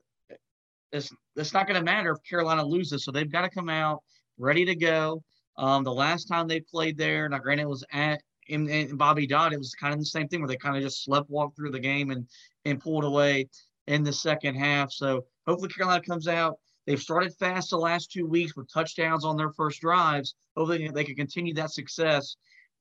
[0.91, 3.05] it's it's not going to matter if Carolina loses.
[3.05, 4.03] So they've got to come out
[4.37, 5.23] ready to go.
[5.57, 9.29] Um, the last time they played there, now granted it was at in, in Bobby
[9.29, 11.55] Dodd, it was kind of the same thing where they kind of just slept walk
[11.55, 12.27] through the game and
[12.65, 13.49] and pulled away
[13.87, 14.91] in the second half.
[14.91, 16.59] So hopefully Carolina comes out.
[16.91, 20.35] They've started fast the last two weeks with touchdowns on their first drives.
[20.57, 22.35] Hopefully they can continue that success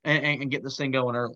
[0.04, 1.36] and, and get this thing going early.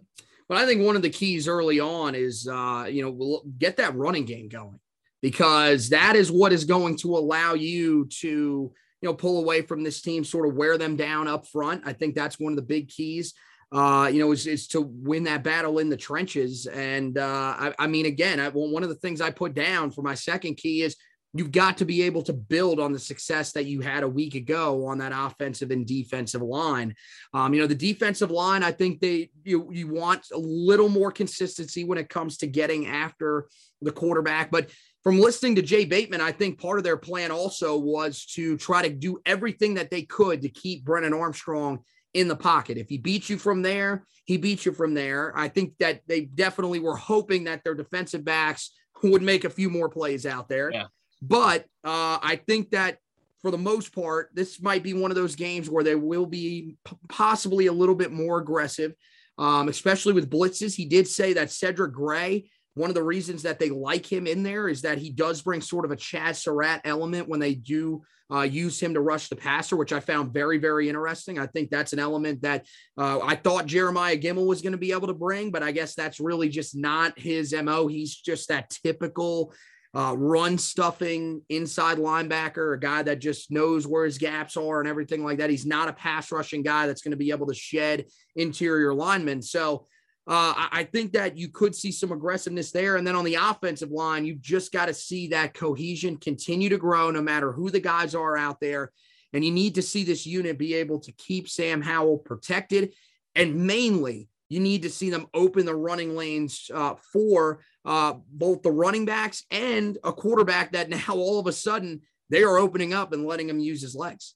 [0.49, 3.95] But I think one of the keys early on is, uh, you know, get that
[3.95, 4.79] running game going
[5.21, 9.83] because that is what is going to allow you to you know, pull away from
[9.83, 11.83] this team, sort of wear them down up front.
[11.85, 13.35] I think that's one of the big keys.
[13.71, 16.65] Uh, you know, is, is to win that battle in the trenches.
[16.65, 19.91] And uh, I, I mean, again, I, well, one of the things I put down
[19.91, 20.95] for my second key is
[21.33, 24.35] you've got to be able to build on the success that you had a week
[24.35, 26.95] ago on that offensive and defensive line.
[27.33, 31.11] Um, you know, the defensive line, I think they you you want a little more
[31.11, 33.47] consistency when it comes to getting after
[33.81, 34.69] the quarterback, but
[35.03, 38.81] from listening to Jay Bateman, I think part of their plan also was to try
[38.81, 41.79] to do everything that they could to keep Brennan Armstrong
[42.13, 42.77] in the pocket.
[42.77, 45.33] If he beats you from there, he beats you from there.
[45.35, 48.71] I think that they definitely were hoping that their defensive backs
[49.03, 50.71] would make a few more plays out there.
[50.71, 50.85] Yeah.
[51.25, 52.97] But uh, I think that
[53.41, 56.75] for the most part, this might be one of those games where they will be
[56.85, 58.93] p- possibly a little bit more aggressive,
[59.37, 60.75] um, especially with blitzes.
[60.75, 64.43] He did say that Cedric Gray one of the reasons that they like him in
[64.43, 68.01] there is that he does bring sort of a Chazz Surratt element when they do
[68.33, 71.37] uh, use him to rush the passer, which I found very, very interesting.
[71.37, 72.65] I think that's an element that
[72.97, 75.93] uh, I thought Jeremiah Gemmel was going to be able to bring, but I guess
[75.93, 77.85] that's really just not his MO.
[77.87, 79.53] He's just that typical
[79.95, 84.89] uh, run stuffing inside linebacker, a guy that just knows where his gaps are and
[84.89, 85.49] everything like that.
[85.49, 89.41] He's not a pass rushing guy that's going to be able to shed interior linemen.
[89.41, 89.85] So,
[90.25, 92.95] uh, I think that you could see some aggressiveness there.
[92.95, 96.77] And then on the offensive line, you've just got to see that cohesion continue to
[96.77, 98.93] grow no matter who the guys are out there.
[99.33, 102.93] And you need to see this unit be able to keep Sam Howell protected.
[103.35, 108.61] And mainly, you need to see them open the running lanes uh, for uh, both
[108.61, 112.93] the running backs and a quarterback that now all of a sudden they are opening
[112.93, 114.35] up and letting him use his legs.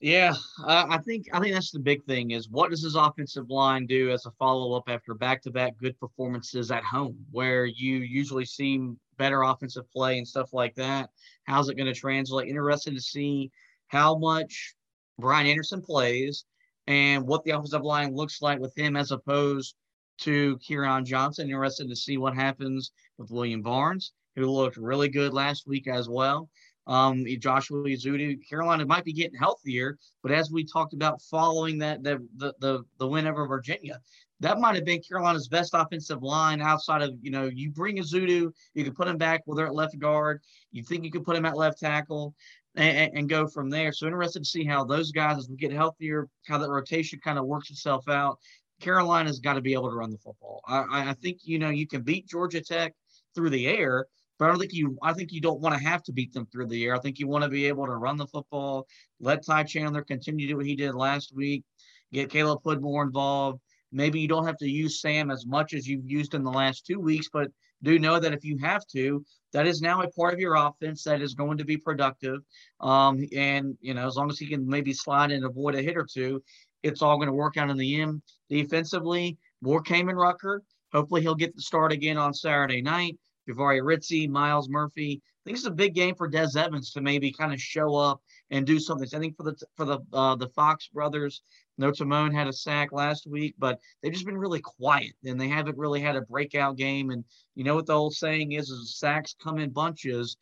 [0.00, 0.34] Yeah,
[0.66, 3.86] uh, I think I think that's the big thing is what does his offensive line
[3.86, 7.98] do as a follow up after back to back good performances at home, where you
[7.98, 11.08] usually see better offensive play and stuff like that.
[11.44, 12.48] How's it going to translate?
[12.48, 13.50] Interested to see
[13.86, 14.74] how much
[15.18, 16.44] Brian Anderson plays
[16.86, 19.74] and what the offensive line looks like with him as opposed
[20.18, 21.48] to Kieran Johnson.
[21.48, 26.08] Interested to see what happens with William Barnes, who looked really good last week as
[26.08, 26.48] well
[26.86, 28.38] um, Joshua Ezeudu.
[28.48, 32.84] Carolina might be getting healthier, but as we talked about following that the the the,
[32.98, 34.00] the win over Virginia,
[34.40, 38.52] that might have been Carolina's best offensive line outside of you know you bring Ezeudu,
[38.74, 40.42] you can put him back whether at left guard,
[40.72, 42.34] you think you could put him at left tackle.
[42.76, 43.92] And, and, go from there.
[43.92, 47.38] So interested to see how those guys, as we get healthier, how that rotation kind
[47.38, 48.36] of works itself out.
[48.80, 50.60] Carolina's got to be able to run the football.
[50.66, 52.92] I, I think you know you can beat Georgia Tech
[53.34, 54.06] through the air,
[54.38, 56.46] but I don't think you I think you don't want to have to beat them
[56.46, 56.94] through the air.
[56.94, 58.86] I think you want to be able to run the football,
[59.20, 61.64] let Ty Chandler continue to do what he did last week,
[62.12, 63.60] get Caleb Hood more involved.
[63.92, 66.84] Maybe you don't have to use Sam as much as you've used in the last
[66.84, 67.50] two weeks, but
[67.84, 71.04] do know that if you have to, that is now a part of your offense
[71.04, 72.40] that is going to be productive.
[72.80, 75.96] Um, and you know, as long as he can maybe slide and avoid a hit
[75.96, 76.42] or two,
[76.82, 78.20] it's all going to work out in the end.
[78.50, 80.62] Defensively, more Kaimon Rucker.
[80.92, 83.16] Hopefully he'll get the start again on Saturday night.
[83.48, 85.22] Jahvaree Ritzie, Myles Murphy.
[85.44, 88.22] I think it's a big game for Des Evans to maybe kind of show up
[88.50, 89.06] and do something.
[89.12, 91.42] I think for the for the uh, the Fox brothers,
[91.76, 95.48] No Tomon had a sack last week, but they've just been really quiet and they
[95.48, 97.10] haven't really had a breakout game.
[97.10, 100.38] And you know what the old saying is: is sacks come in bunches.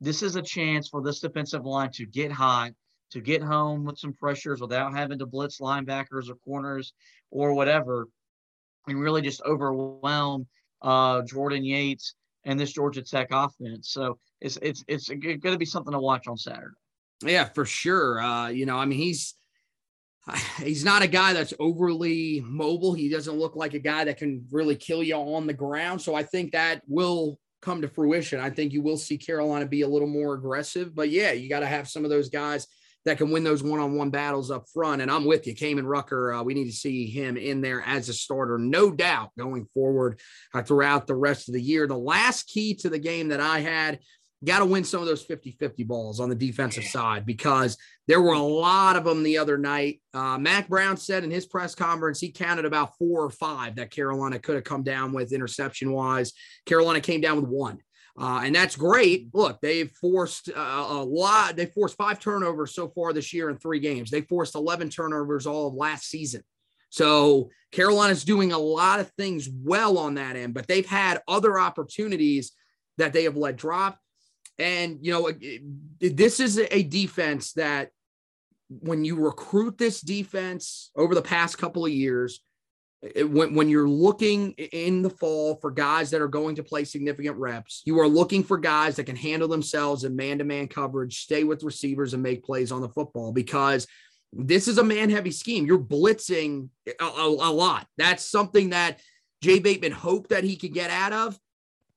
[0.00, 2.70] This is a chance for this defensive line to get hot,
[3.10, 6.94] to get home with some pressures without having to blitz linebackers or corners
[7.30, 8.08] or whatever,
[8.88, 10.46] and really just overwhelm
[10.80, 12.14] uh, Jordan Yates
[12.46, 13.90] and this Georgia Tech offense.
[13.90, 16.74] So it's it's it's going to be something to watch on Saturday.
[17.22, 18.20] Yeah, for sure.
[18.20, 19.34] Uh, you know, I mean, he's
[20.62, 22.94] he's not a guy that's overly mobile.
[22.94, 26.00] He doesn't look like a guy that can really kill you on the ground.
[26.00, 28.40] So I think that will come to fruition.
[28.40, 30.94] I think you will see Carolina be a little more aggressive.
[30.94, 32.68] But yeah, you got to have some of those guys
[33.06, 35.00] that can win those one-on-one battles up front.
[35.00, 36.34] And I'm with you, Kaimon Rucker.
[36.34, 40.20] Uh, we need to see him in there as a starter, no doubt, going forward
[40.52, 41.86] uh, throughout the rest of the year.
[41.86, 44.00] The last key to the game that I had
[44.44, 48.20] got to win some of those 50 50 balls on the defensive side because there
[48.20, 50.00] were a lot of them the other night.
[50.12, 53.90] Uh, Mack Brown said in his press conference he counted about four or five that
[53.90, 56.32] Carolina could have come down with interception wise.
[56.66, 57.78] Carolina came down with one.
[58.18, 59.28] Uh, and that's great.
[59.34, 61.56] Look, they've forced uh, a lot.
[61.56, 64.10] They forced five turnovers so far this year in three games.
[64.10, 66.42] They forced 11 turnovers all of last season.
[66.88, 71.58] So Carolina's doing a lot of things well on that end, but they've had other
[71.58, 72.52] opportunities
[72.96, 73.98] that they have let drop.
[74.58, 75.30] And, you know,
[76.00, 77.90] this is a defense that
[78.68, 82.40] when you recruit this defense over the past couple of years,
[83.02, 86.84] Eh, when, when you're looking in the fall for guys that are going to play
[86.84, 90.68] significant reps, you are looking for guys that can handle themselves in man to man
[90.68, 93.86] coverage, stay with receivers, and make plays on the football because
[94.32, 95.66] this is a man heavy scheme.
[95.66, 96.68] You're blitzing
[97.00, 97.86] a, a, a lot.
[97.96, 99.00] That's something that
[99.42, 101.38] Jay Bateman hoped that he could get out of.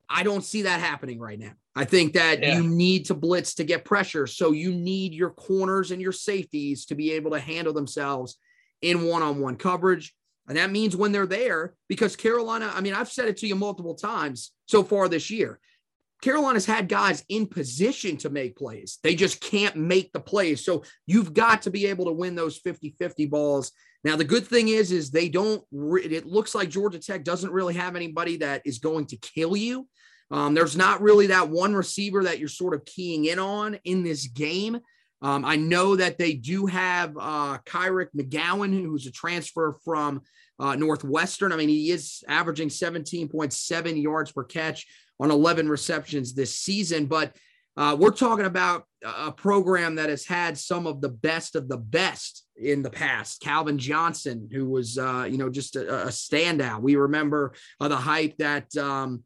[0.10, 1.52] I don't see that happening right now.
[1.76, 2.58] I think that yeah.
[2.58, 4.28] you need to blitz to get pressure.
[4.28, 8.38] So you need your corners and your safeties to be able to handle themselves
[8.82, 10.14] in one on one coverage.
[10.50, 13.56] And that means when they're there, because Carolina, I mean, I've said it to you
[13.56, 15.60] multiple times so far this year.
[16.22, 18.98] Carolina's had guys in position to make plays.
[19.04, 20.66] They just can't make the plays.
[20.66, 23.72] So you've got to be able to win those 50-50 balls.
[24.04, 27.74] Now the good thing is is they don't it looks like Georgia Tech doesn't really
[27.74, 29.88] have anybody that is going to kill you.
[30.32, 34.04] Um, there's not really that one receiver that you're sort of keying in on in
[34.04, 34.80] this game.
[35.22, 40.22] Um, I know that they do have uh, Kyric McGowan, who's a transfer from
[40.60, 41.52] uh, Northwestern.
[41.52, 44.88] I mean, he is averaging 17.7 yards per catch
[45.20, 47.36] on 11 receptions this season, but
[47.78, 51.78] uh, we're talking about a program that has had some of the best of the
[51.78, 53.40] best in the past.
[53.42, 56.82] Calvin Johnson, who was, uh, you know, just a, a standout.
[56.82, 59.24] We remember uh, the hype that um,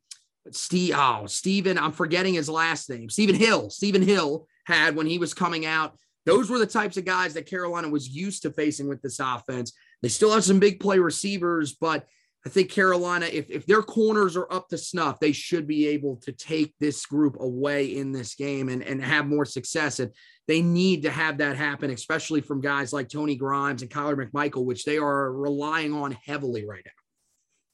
[0.51, 5.17] Steve, oh, Stephen, I'm forgetting his last name, Stephen Hill, Stephen Hill had when he
[5.17, 5.97] was coming out.
[6.26, 9.73] Those were the types of guys that Carolina was used to facing with this offense.
[10.02, 12.06] They still have some big play receivers, but
[12.45, 16.17] I think Carolina, if, if their corners are up to snuff, they should be able
[16.23, 19.99] to take this group away in this game and, and have more success.
[19.99, 20.12] And
[20.47, 24.65] they need to have that happen, especially from guys like Tony Grimes and Kyler McMichael,
[24.65, 26.91] which they are relying on heavily right now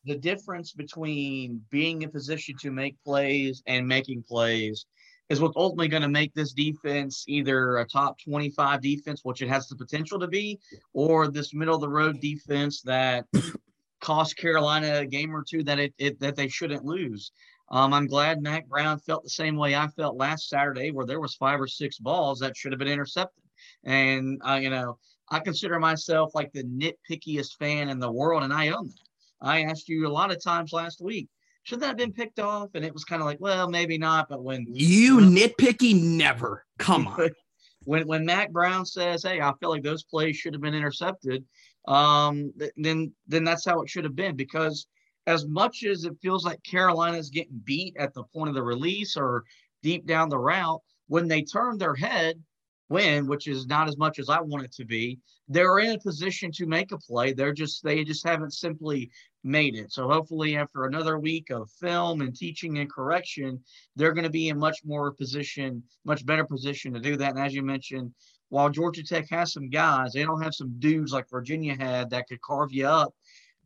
[0.06, 4.86] the difference between being in position to make plays and making plays
[5.30, 9.48] is what's ultimately going to make this defense either a top 25 defense, which it
[9.48, 10.60] has the potential to be,
[10.94, 13.26] or this middle of the road defense that
[14.02, 17.32] cost Carolina a game or two that it, it that they shouldn't lose.
[17.72, 21.20] Um, I'm glad Mack Brown felt the same way I felt last Saturday, where there
[21.20, 23.44] was five or six balls that should have been intercepted.
[23.84, 24.98] And uh, you know,
[25.30, 29.10] I consider myself like the nitpickiest fan in the world, and I own that.
[29.42, 31.30] I asked you a lot of times last week,
[31.70, 32.70] should that have been picked off?
[32.74, 34.28] And it was kind of like, well, maybe not.
[34.28, 37.30] But when you nitpicky, never come on.
[37.84, 41.46] when when Mack Brown says, "Hey, I feel like those plays should have been intercepted,"
[41.88, 44.36] um, then then that's how it should have been.
[44.36, 44.88] Because
[45.28, 48.64] as much as it feels like Carolina is getting beat at the point of the
[48.64, 49.44] release or
[49.84, 52.42] deep down the route, when they turn their head
[52.90, 55.20] win, which is not as much as I want it to be.
[55.48, 57.34] They're in a position to make a play.
[57.34, 59.12] They're just they just haven't simply
[59.44, 59.92] made it.
[59.92, 63.60] So hopefully after another week of film and teaching and correction,
[63.96, 67.32] they're going to be in much more position, much better position to do that.
[67.32, 68.14] And as you mentioned,
[68.50, 72.28] while Georgia Tech has some guys, they don't have some dudes like Virginia had that
[72.28, 73.14] could carve you up.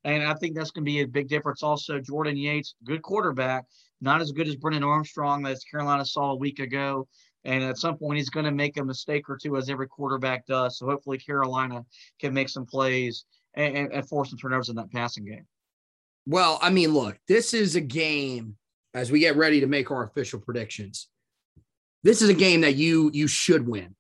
[0.04, 1.64] And I think that's going to be a big difference.
[1.64, 3.66] Also, Jordan Yates, good quarterback,
[4.02, 7.08] not as good as Brennan Armstrong that Carolina saw a week ago.
[7.45, 10.45] And at some point, he's going to make a mistake or two, as every quarterback
[10.45, 10.78] does.
[10.78, 11.86] So hopefully, Carolina
[12.20, 15.45] can make some plays and, and, and force some turnovers in that passing game.
[16.26, 18.55] Well, I mean, look, this is a game
[18.93, 21.09] as we get ready to make our official predictions.
[22.03, 23.95] This is a game that you you should win.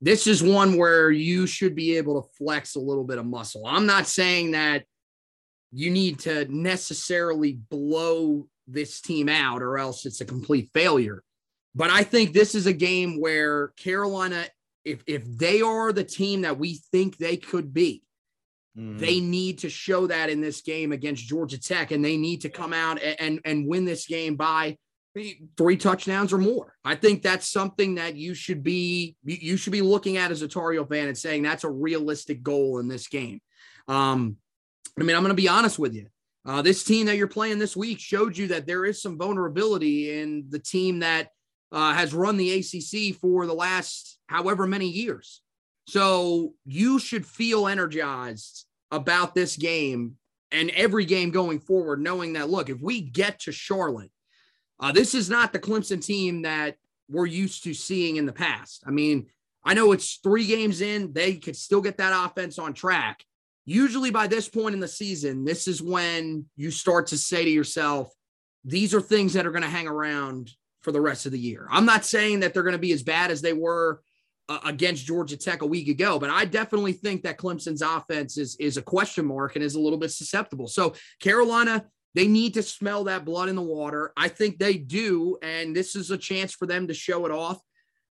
[0.00, 3.66] This is one where you should be able to flex a little bit of muscle.
[3.66, 4.84] I'm not saying that
[5.70, 11.22] you need to necessarily blow this team out or else it's a complete failure.
[11.74, 14.44] But I think this is a game where Carolina,
[14.84, 18.02] if if they are the team that we think they could be,
[18.76, 18.98] mm-hmm.
[18.98, 22.48] they need to show that in this game against Georgia Tech, and they need to
[22.48, 24.76] come out and, and, and win this game by
[25.56, 26.74] three touchdowns or more.
[26.84, 30.48] I think that's something that you should be you should be looking at as a
[30.48, 33.40] Tar Heel fan and saying that's a realistic goal in this game.
[33.88, 34.36] Um,
[34.98, 36.06] I mean, I'm going to be honest with you.
[36.44, 40.18] Uh, this team that you're playing this week showed you that there is some vulnerability
[40.18, 41.28] in the team that
[41.70, 45.41] uh, has run the ACC for the last however many years.
[45.86, 50.16] So you should feel energized about this game
[50.50, 54.10] and every game going forward, knowing that, look, if we get to Charlotte,
[54.78, 56.76] uh, this is not the Clemson team that
[57.08, 58.84] we're used to seeing in the past.
[58.86, 59.26] I mean,
[59.64, 63.24] I know it's three games in, they could still get that offense on track.
[63.64, 67.50] Usually by this point in the season, this is when you start to say to
[67.50, 68.12] yourself,
[68.64, 71.68] these are things that are going to hang around for the rest of the year.
[71.70, 74.02] I'm not saying that they're going to be as bad as they were
[74.48, 78.56] uh, against Georgia Tech a week ago, but I definitely think that Clemson's offense is
[78.58, 80.68] is a question mark and is a little bit susceptible.
[80.68, 84.12] So Carolina, they need to smell that blood in the water.
[84.16, 87.58] I think they do, and this is a chance for them to show it off.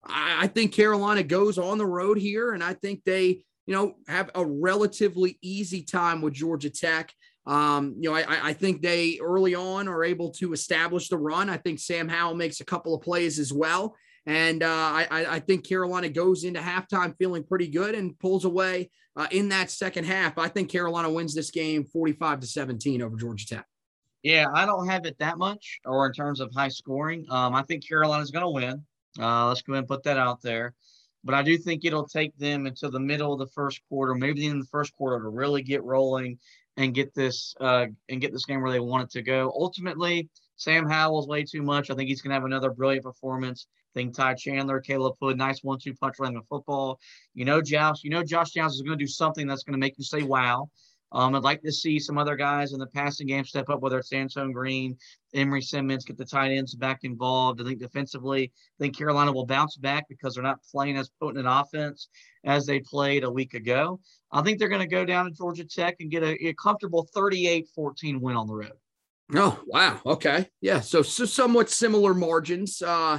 [0.05, 3.95] I, I think Carolina goes on the road here, and I think they, you know,
[4.07, 7.13] have a relatively easy time with Georgia Tech.
[7.49, 11.49] Um, you know, I, I think they early on are able to establish the run.
[11.49, 13.97] I think Sam Howell makes a couple of plays as well.
[14.27, 18.91] And uh, I, I, think Carolina goes into halftime feeling pretty good and pulls away
[19.17, 20.37] uh, in that second half.
[20.37, 23.67] I think Carolina wins this game 45 to 17 over Georgia Tech.
[24.23, 27.25] Yeah, I don't have it that much, or in terms of high scoring.
[27.31, 28.85] Um, I think Carolina's going to win.
[29.19, 30.75] Uh, let's go ahead and put that out there.
[31.25, 34.47] But I do think it'll take them until the middle of the first quarter, maybe
[34.47, 36.39] in the first quarter, to really get rolling
[36.79, 39.53] and get this uh, and get this game where they want it to go.
[39.55, 41.91] Ultimately, Sam Howell's way too much.
[41.91, 43.67] I think he's to have another brilliant performance.
[43.95, 47.01] I think Ty Chandler, Caleb Hood, nice one-two punch running the football.
[47.35, 48.05] You know, Josh.
[48.05, 50.71] You know, Josh Downs is to do something that's to make you say, "Wow."
[51.13, 53.99] Um, I'd like to see some other guys in the passing game step up, whether
[53.99, 54.97] it's Antoine Green,
[55.35, 57.61] Emery Simmons, get the tight ends back involved.
[57.61, 61.39] I think defensively, I think Carolina will bounce back because they're not playing as potent
[61.39, 62.09] an offense
[62.45, 64.01] as they played a week ago.
[64.31, 67.09] I think they're going to go down to Georgia Tech and get a, a comfortable
[67.17, 68.73] 38-14 win on the road.
[69.35, 70.01] Oh, wow.
[70.07, 70.49] Okay.
[70.61, 70.81] Yeah.
[70.81, 72.81] So, so somewhat similar margins.
[72.81, 73.19] Uh,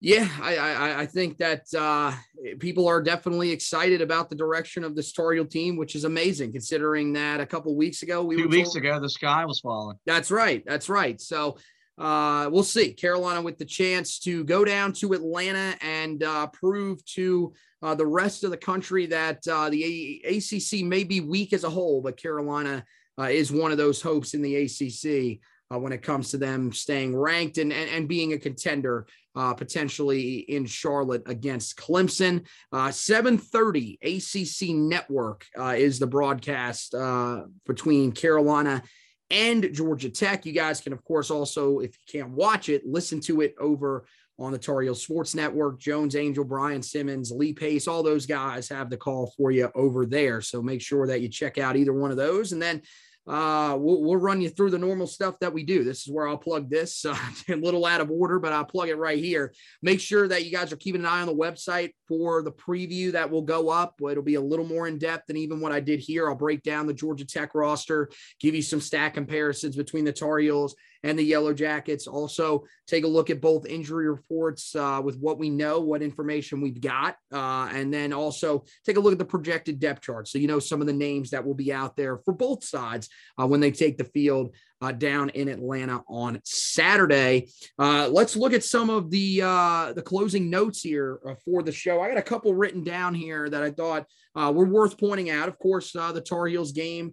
[0.00, 2.12] yeah, I, I, I think that uh,
[2.60, 6.52] people are definitely excited about the direction of this Tar Heel team, which is amazing
[6.52, 9.96] considering that a couple weeks ago we two weeks told, ago the sky was falling.
[10.06, 11.20] That's right, that's right.
[11.20, 11.58] So
[11.98, 17.04] uh, we'll see Carolina with the chance to go down to Atlanta and uh, prove
[17.06, 21.52] to uh, the rest of the country that uh, the a- ACC may be weak
[21.52, 22.84] as a whole, but Carolina
[23.18, 25.40] uh, is one of those hopes in the ACC
[25.72, 29.06] uh, when it comes to them staying ranked and, and, and being a contender
[29.36, 32.46] uh, potentially in Charlotte against Clemson.
[32.72, 38.82] Uh, 7:30 ACC Network uh, is the broadcast uh, between Carolina
[39.30, 40.46] and Georgia Tech.
[40.46, 44.06] You guys can, of course, also if you can't watch it, listen to it over
[44.38, 45.80] on the Tar Heel Sports Network.
[45.80, 50.06] Jones Angell, Brian Simmons, Lee Pace, all those guys have the call for you over
[50.06, 50.40] there.
[50.40, 52.52] So make sure that you check out either one of those.
[52.52, 52.82] And then
[53.28, 55.84] uh, we'll, we'll run you through the normal stuff that we do.
[55.84, 57.16] This is where I'll plug this uh,
[57.48, 59.52] a little out of order, but I'll plug it right here.
[59.82, 63.12] Make sure that you guys are keeping an eye on the website for the preview
[63.12, 64.00] that will go up.
[64.00, 66.28] It'll be a little more in depth than even what I did here.
[66.28, 68.10] I'll break down the Georgia Tech roster,
[68.40, 72.06] give you some stat comparisons between the Tar Heels and the Yellow Jackets.
[72.06, 76.60] Also, take a look at both injury reports uh, with what we know, what information
[76.60, 80.28] we've got, uh, and then also take a look at the projected depth chart.
[80.28, 83.08] So, you know, some of the names that will be out there for both sides
[83.40, 84.54] uh, when they take the field.
[84.80, 87.48] Uh, down in Atlanta on Saturday.
[87.80, 91.72] Uh, let's look at some of the uh, the closing notes here uh, for the
[91.72, 92.00] show.
[92.00, 94.06] I got a couple written down here that I thought
[94.36, 95.48] uh, were worth pointing out.
[95.48, 97.12] Of course, uh, the Tar Heels game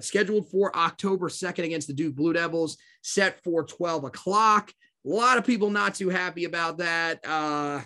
[0.00, 4.70] scheduled for October 2nd against the Duke Blue Devils, set for 12 o'clock.
[5.06, 7.20] A lot of people not too happy about that.
[7.24, 7.84] I,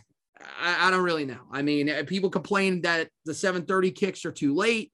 [0.60, 1.42] I don't really know.
[1.52, 4.90] I mean, people complain that the 7:30 kicks are too late.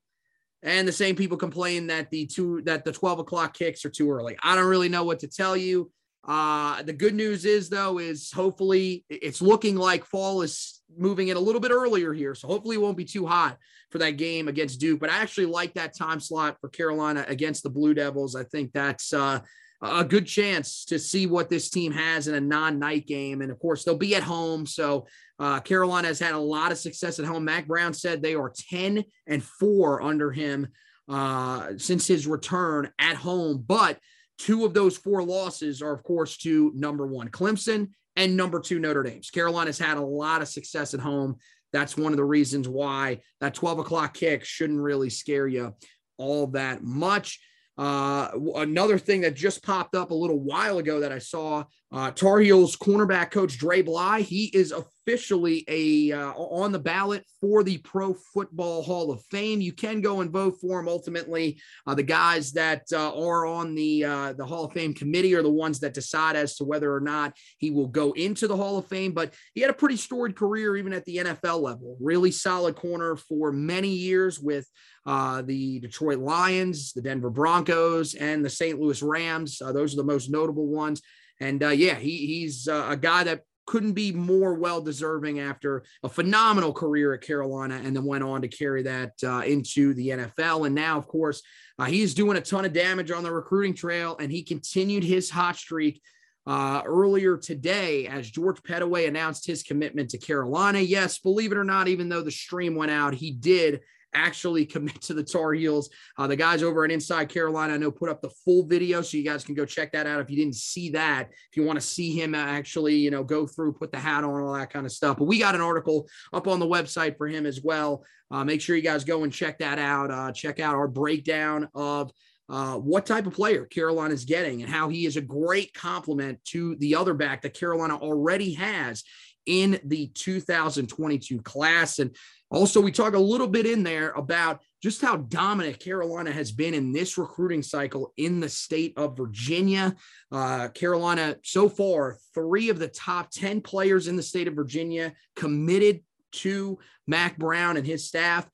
[0.63, 4.11] And the same people complain that the two that the 12 o'clock kicks are too
[4.11, 4.37] early.
[4.43, 5.91] I don't really know what to tell you.
[6.25, 11.37] Uh, the good news is though, is hopefully it's looking like fall is moving it
[11.37, 12.35] a little bit earlier here.
[12.35, 13.59] So hopefully it won't be too hot
[13.91, 15.01] for that game against Duke.
[15.01, 18.37] But I actually like that time slot for Carolina against the Blue Devils.
[18.37, 19.41] I think that's uh,
[19.83, 23.43] a good chance to see what this team has in a non-night game.
[23.43, 24.65] And of course, they'll be at home.
[24.65, 25.07] So
[25.39, 27.45] uh, Carolina has had a lot of success at home.
[27.45, 30.69] Mack Brown said they are 10 and 4 under him
[31.09, 33.65] uh, since his return at home.
[33.67, 33.99] But
[34.39, 38.79] two of those four losses are, of course, to number one Clemson and number two
[38.79, 39.21] Notre Dame.
[39.33, 41.37] Carolina's had a lot of success at home.
[41.73, 45.75] That's one of the reasons why that 12 o'clock kick shouldn't really scare you
[46.19, 47.41] all that much.
[47.83, 52.11] Uh, another thing that just popped up a little while ago that I saw uh,
[52.13, 54.23] Tar Heels cornerback coach Dre Bly.
[54.23, 59.61] He is officially a uh, on the ballot for the Pro Football Hall of Fame.
[59.61, 60.89] You can go and vote for him.
[60.89, 65.35] Ultimately, uh, the guys that uh, are on the uh, the Hall of Fame committee
[65.35, 68.57] are the ones that decide as to whether or not he will go into the
[68.57, 69.13] Hall of Fame.
[69.13, 71.99] But he had a pretty storied career even at the NFL level.
[72.01, 74.67] Really solid corner for many years with
[75.05, 78.81] uh, the Detroit Lions, the Denver Broncos, and the St.
[78.81, 79.61] Louis Rams.
[79.61, 81.03] Uh, those are the most notable ones.
[81.43, 85.83] And uh, yeah, he, he's uh, a guy that couldn't be more well deserving after
[86.03, 90.09] a phenomenal career at Carolina and then went on to carry that uh, into the
[90.09, 90.67] NFL.
[90.67, 91.43] And now, of course,
[91.79, 95.31] uh, he's doing a ton of damage on the recruiting trail and he continued his
[95.31, 96.01] hot streak.
[96.45, 100.81] Uh, earlier today, as George Pettaway announced his commitment to Carolina.
[100.81, 103.79] Yes, believe it or not, even though the stream went out, he did
[104.15, 105.91] actually commit to the Tar Heels.
[106.19, 109.17] Uh, the guys over at Inside Carolina, I know, put up the full video, so
[109.17, 111.31] you guys can go check that out if you didn't see that.
[111.31, 114.43] If you want to see him actually, you know, go through, put the hat on,
[114.43, 115.19] all that kind of stuff.
[115.19, 118.05] But we got an article up on the website for him as well.
[118.31, 120.11] Uh, make sure you guys go and check that out.
[120.11, 122.13] Uh, check out our breakdown of.
[122.49, 126.39] Uh, what type of player Carolina is getting and how he is a great complement
[126.45, 129.05] to the other back that Carolina already has
[129.47, 131.99] in the 2022 class.
[131.99, 132.15] And
[132.53, 136.75] also, we talk a little bit in there about just how dominant Carolina has been
[136.75, 139.97] in this recruiting cycle in the state of Virginia.
[140.31, 145.15] Uh, Carolina, so far, three of the top 10 players in the state of Virginia
[145.35, 146.01] committed
[146.33, 148.47] to Mack Brown and his staff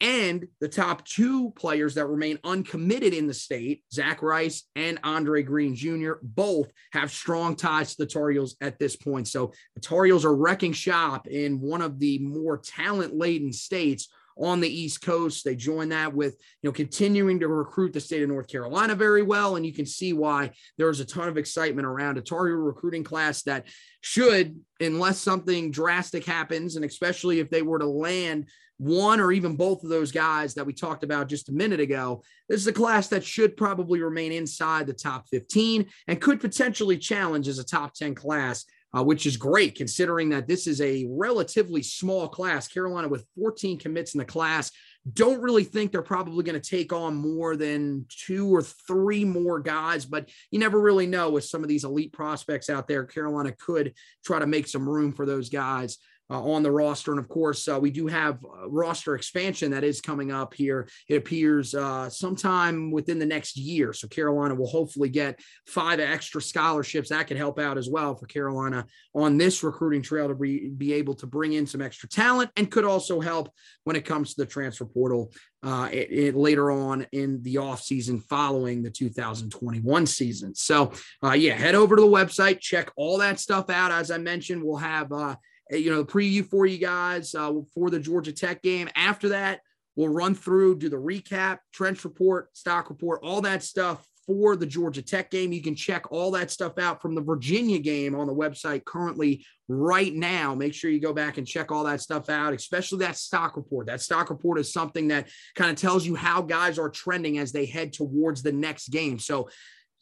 [0.00, 5.42] and the top two players that remain uncommitted in the state, Zach Rice and Andre
[5.42, 9.26] Greene Jr., both have strong ties to the Tar Heels at this point.
[9.26, 14.08] So the Tar Heels are wrecking shop in one of the more talent laden states
[14.40, 15.44] on the East Coast.
[15.44, 19.22] They join that with, you know, continuing to recruit the state of North Carolina very
[19.22, 19.56] well.
[19.56, 23.04] And you can see why there's a ton of excitement around a Tar Heel recruiting
[23.04, 23.66] class that
[24.00, 29.56] should, unless something drastic happens, and especially if they were to land one or even
[29.56, 32.72] both of those guys that we talked about just a minute ago, this is a
[32.72, 37.64] class that should probably remain inside the top 15 and could potentially challenge as a
[37.64, 38.64] top 10 class
[38.96, 42.68] uh, which is great considering that this is a relatively small class.
[42.68, 44.70] Carolina with 14 commits in the class.
[45.12, 49.60] Don't really think they're probably going to take on more than two or three more
[49.60, 53.04] guys, but you never really know with some of these elite prospects out there.
[53.04, 55.98] Carolina could try to make some room for those guys
[56.30, 57.10] uh, on the roster.
[57.12, 60.88] And of course, uh, we do have roster expansion that is coming up here.
[61.08, 63.92] It appears uh, sometime within the next year.
[63.92, 67.08] So Carolina will hopefully get five extra scholarships.
[67.08, 70.92] That could help out as well for Carolina on this recruiting trail to be, be
[70.94, 73.50] able to bring in some extra talent and could also help
[73.84, 78.22] when it comes to the transfer portal uh, it, it, later on in the offseason
[78.24, 80.54] following the 2021 season.
[80.54, 80.92] So,
[81.24, 83.90] uh, yeah, head over to the website, check all that stuff out.
[83.90, 85.36] As I mentioned, we'll have uh,
[85.70, 88.88] you know, the preview for you guys uh, for the Georgia Tech game.
[88.94, 89.60] After that,
[89.96, 94.66] we'll run through, do the recap, trench report, stock report, all that stuff for the
[94.66, 95.52] Georgia Tech game.
[95.52, 99.44] You can check all that stuff out from the Virginia game on the website currently
[99.68, 100.54] right now.
[100.54, 103.86] Make sure you go back and check all that stuff out, especially that stock report.
[103.86, 107.52] That stock report is something that kind of tells you how guys are trending as
[107.52, 109.18] they head towards the next game.
[109.18, 109.48] So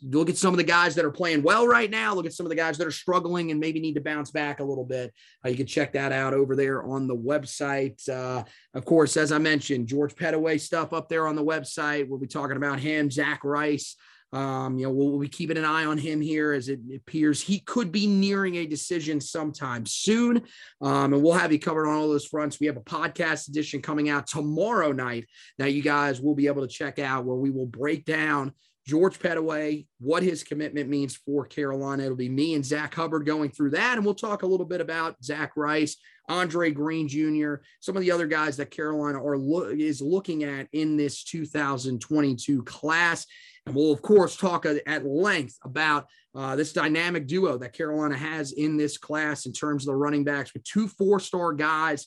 [0.03, 2.15] look at some of the guys that are playing well right now.
[2.15, 4.61] Look at some of the guys that are struggling and maybe need to bounce back
[4.61, 5.13] a little bit.
[5.45, 8.07] Uh, you can check that out over there on the website.
[8.09, 8.45] Uh,
[8.75, 12.09] of course, as I mentioned, George Pettaway stuff up there on the website.
[12.09, 13.97] We'll be talking about him, Zach Rice.
[14.33, 17.41] Um, you know, we'll, we'll, be keeping an eye on him here as it appears
[17.41, 20.43] he could be nearing a decision sometime soon.
[20.83, 22.59] Um, and we'll have you covered on all those fronts.
[22.59, 25.27] We have a podcast edition coming out tomorrow night
[25.59, 28.53] that you guys will be able to check out where we will break down
[28.87, 32.05] George Pettaway, what his commitment means for Carolina.
[32.05, 33.97] It'll be me and Zach Hubbard going through that.
[33.97, 35.97] And we'll talk a little bit about Zach Rice,
[36.29, 40.69] Andre Greene Jr., some of the other guys that Carolina are lo- is looking at
[40.73, 43.27] in this 2022 class.
[43.67, 46.07] And we'll, of course, talk at length about
[46.37, 50.23] uh, this dynamic duo that Carolina has in this class in terms of the running
[50.23, 52.07] backs with two four star guys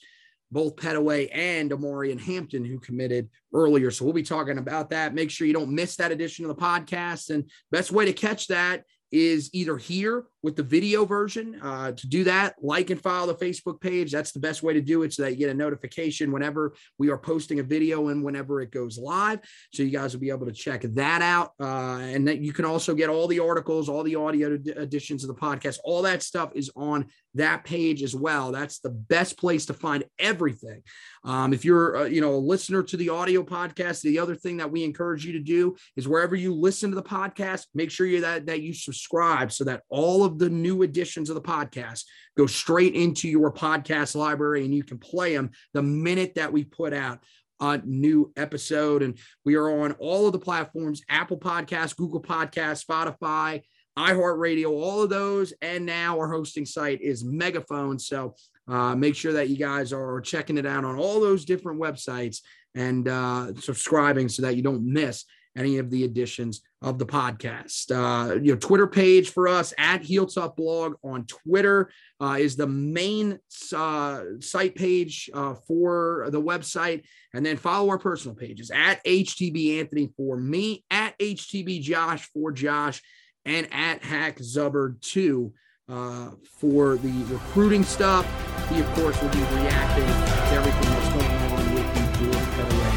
[0.52, 3.92] both Pettaway and Omarion Hampton, who committed earlier.
[3.92, 5.14] So we'll be talking about that.
[5.14, 7.30] Make sure you don't miss that edition of the podcast.
[7.30, 11.60] And best way to catch that is either here with the video version.
[11.62, 14.12] Uh, to do that, like and follow the Facebook page.
[14.12, 17.10] That's the best way to do it so that you get a notification whenever we
[17.10, 19.40] are posting a video and whenever it goes live.
[19.74, 21.54] So you guys will be able to check that out.
[21.60, 25.28] Uh, and that you can also get all the articles, all the audio editions of
[25.28, 25.80] the podcast.
[25.84, 28.52] All that stuff is on that page as well.
[28.52, 30.82] That's the best place to find everything.
[31.24, 34.58] Um, if you're, uh, you know, a listener to the audio podcast, the other thing
[34.58, 38.08] that we encourage you to do is wherever you listen to the podcast, make sure
[38.08, 42.04] you that that you subscribe so that all of the new editions of the podcast
[42.38, 46.64] go straight into your podcast library and you can play them the minute that we
[46.64, 47.20] put out
[47.62, 49.02] a new episode.
[49.02, 53.62] And we are on all of the platforms: Apple Podcasts, Google Podcasts, Spotify
[54.00, 55.54] iHeartRadio, all of those.
[55.62, 58.00] And now our hosting site is Megaphone.
[58.00, 58.36] So
[58.68, 62.40] uh, make sure that you guys are checking it out on all those different websites
[62.76, 65.26] and uh, subscribing so that you don't miss
[65.58, 67.92] any of the editions of the podcast.
[67.92, 71.92] Uh, you know, Twitter page for us at Heel Tough Blog on Twitter
[72.22, 73.40] uh, is the main
[73.76, 79.80] uh, site page uh, for the website, and then follow our personal pages at HTB
[79.80, 83.02] Anthony for me, at HTB Josh for Josh,
[83.46, 85.54] and at Hack Zubbard 2
[85.90, 86.30] uh,
[86.60, 88.26] for the recruiting stuff.
[88.70, 92.89] He, of course, will be reacting to everything that's going on with the Pettaway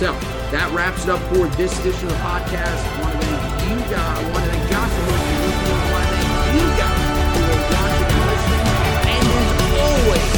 [0.00, 0.20] yourself.
[0.52, 2.78] That wraps it up for this edition of the podcast.
[2.86, 4.18] I want to thank you guys.
[4.18, 5.58] I want to thank Josh for listening.
[5.58, 7.02] I want to thank you guys
[7.34, 8.66] for watching and listening.
[9.10, 10.30] And as always,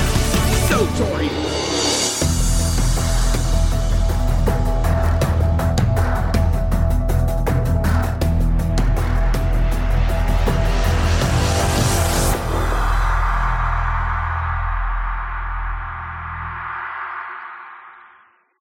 [0.69, 1.50] so sorry.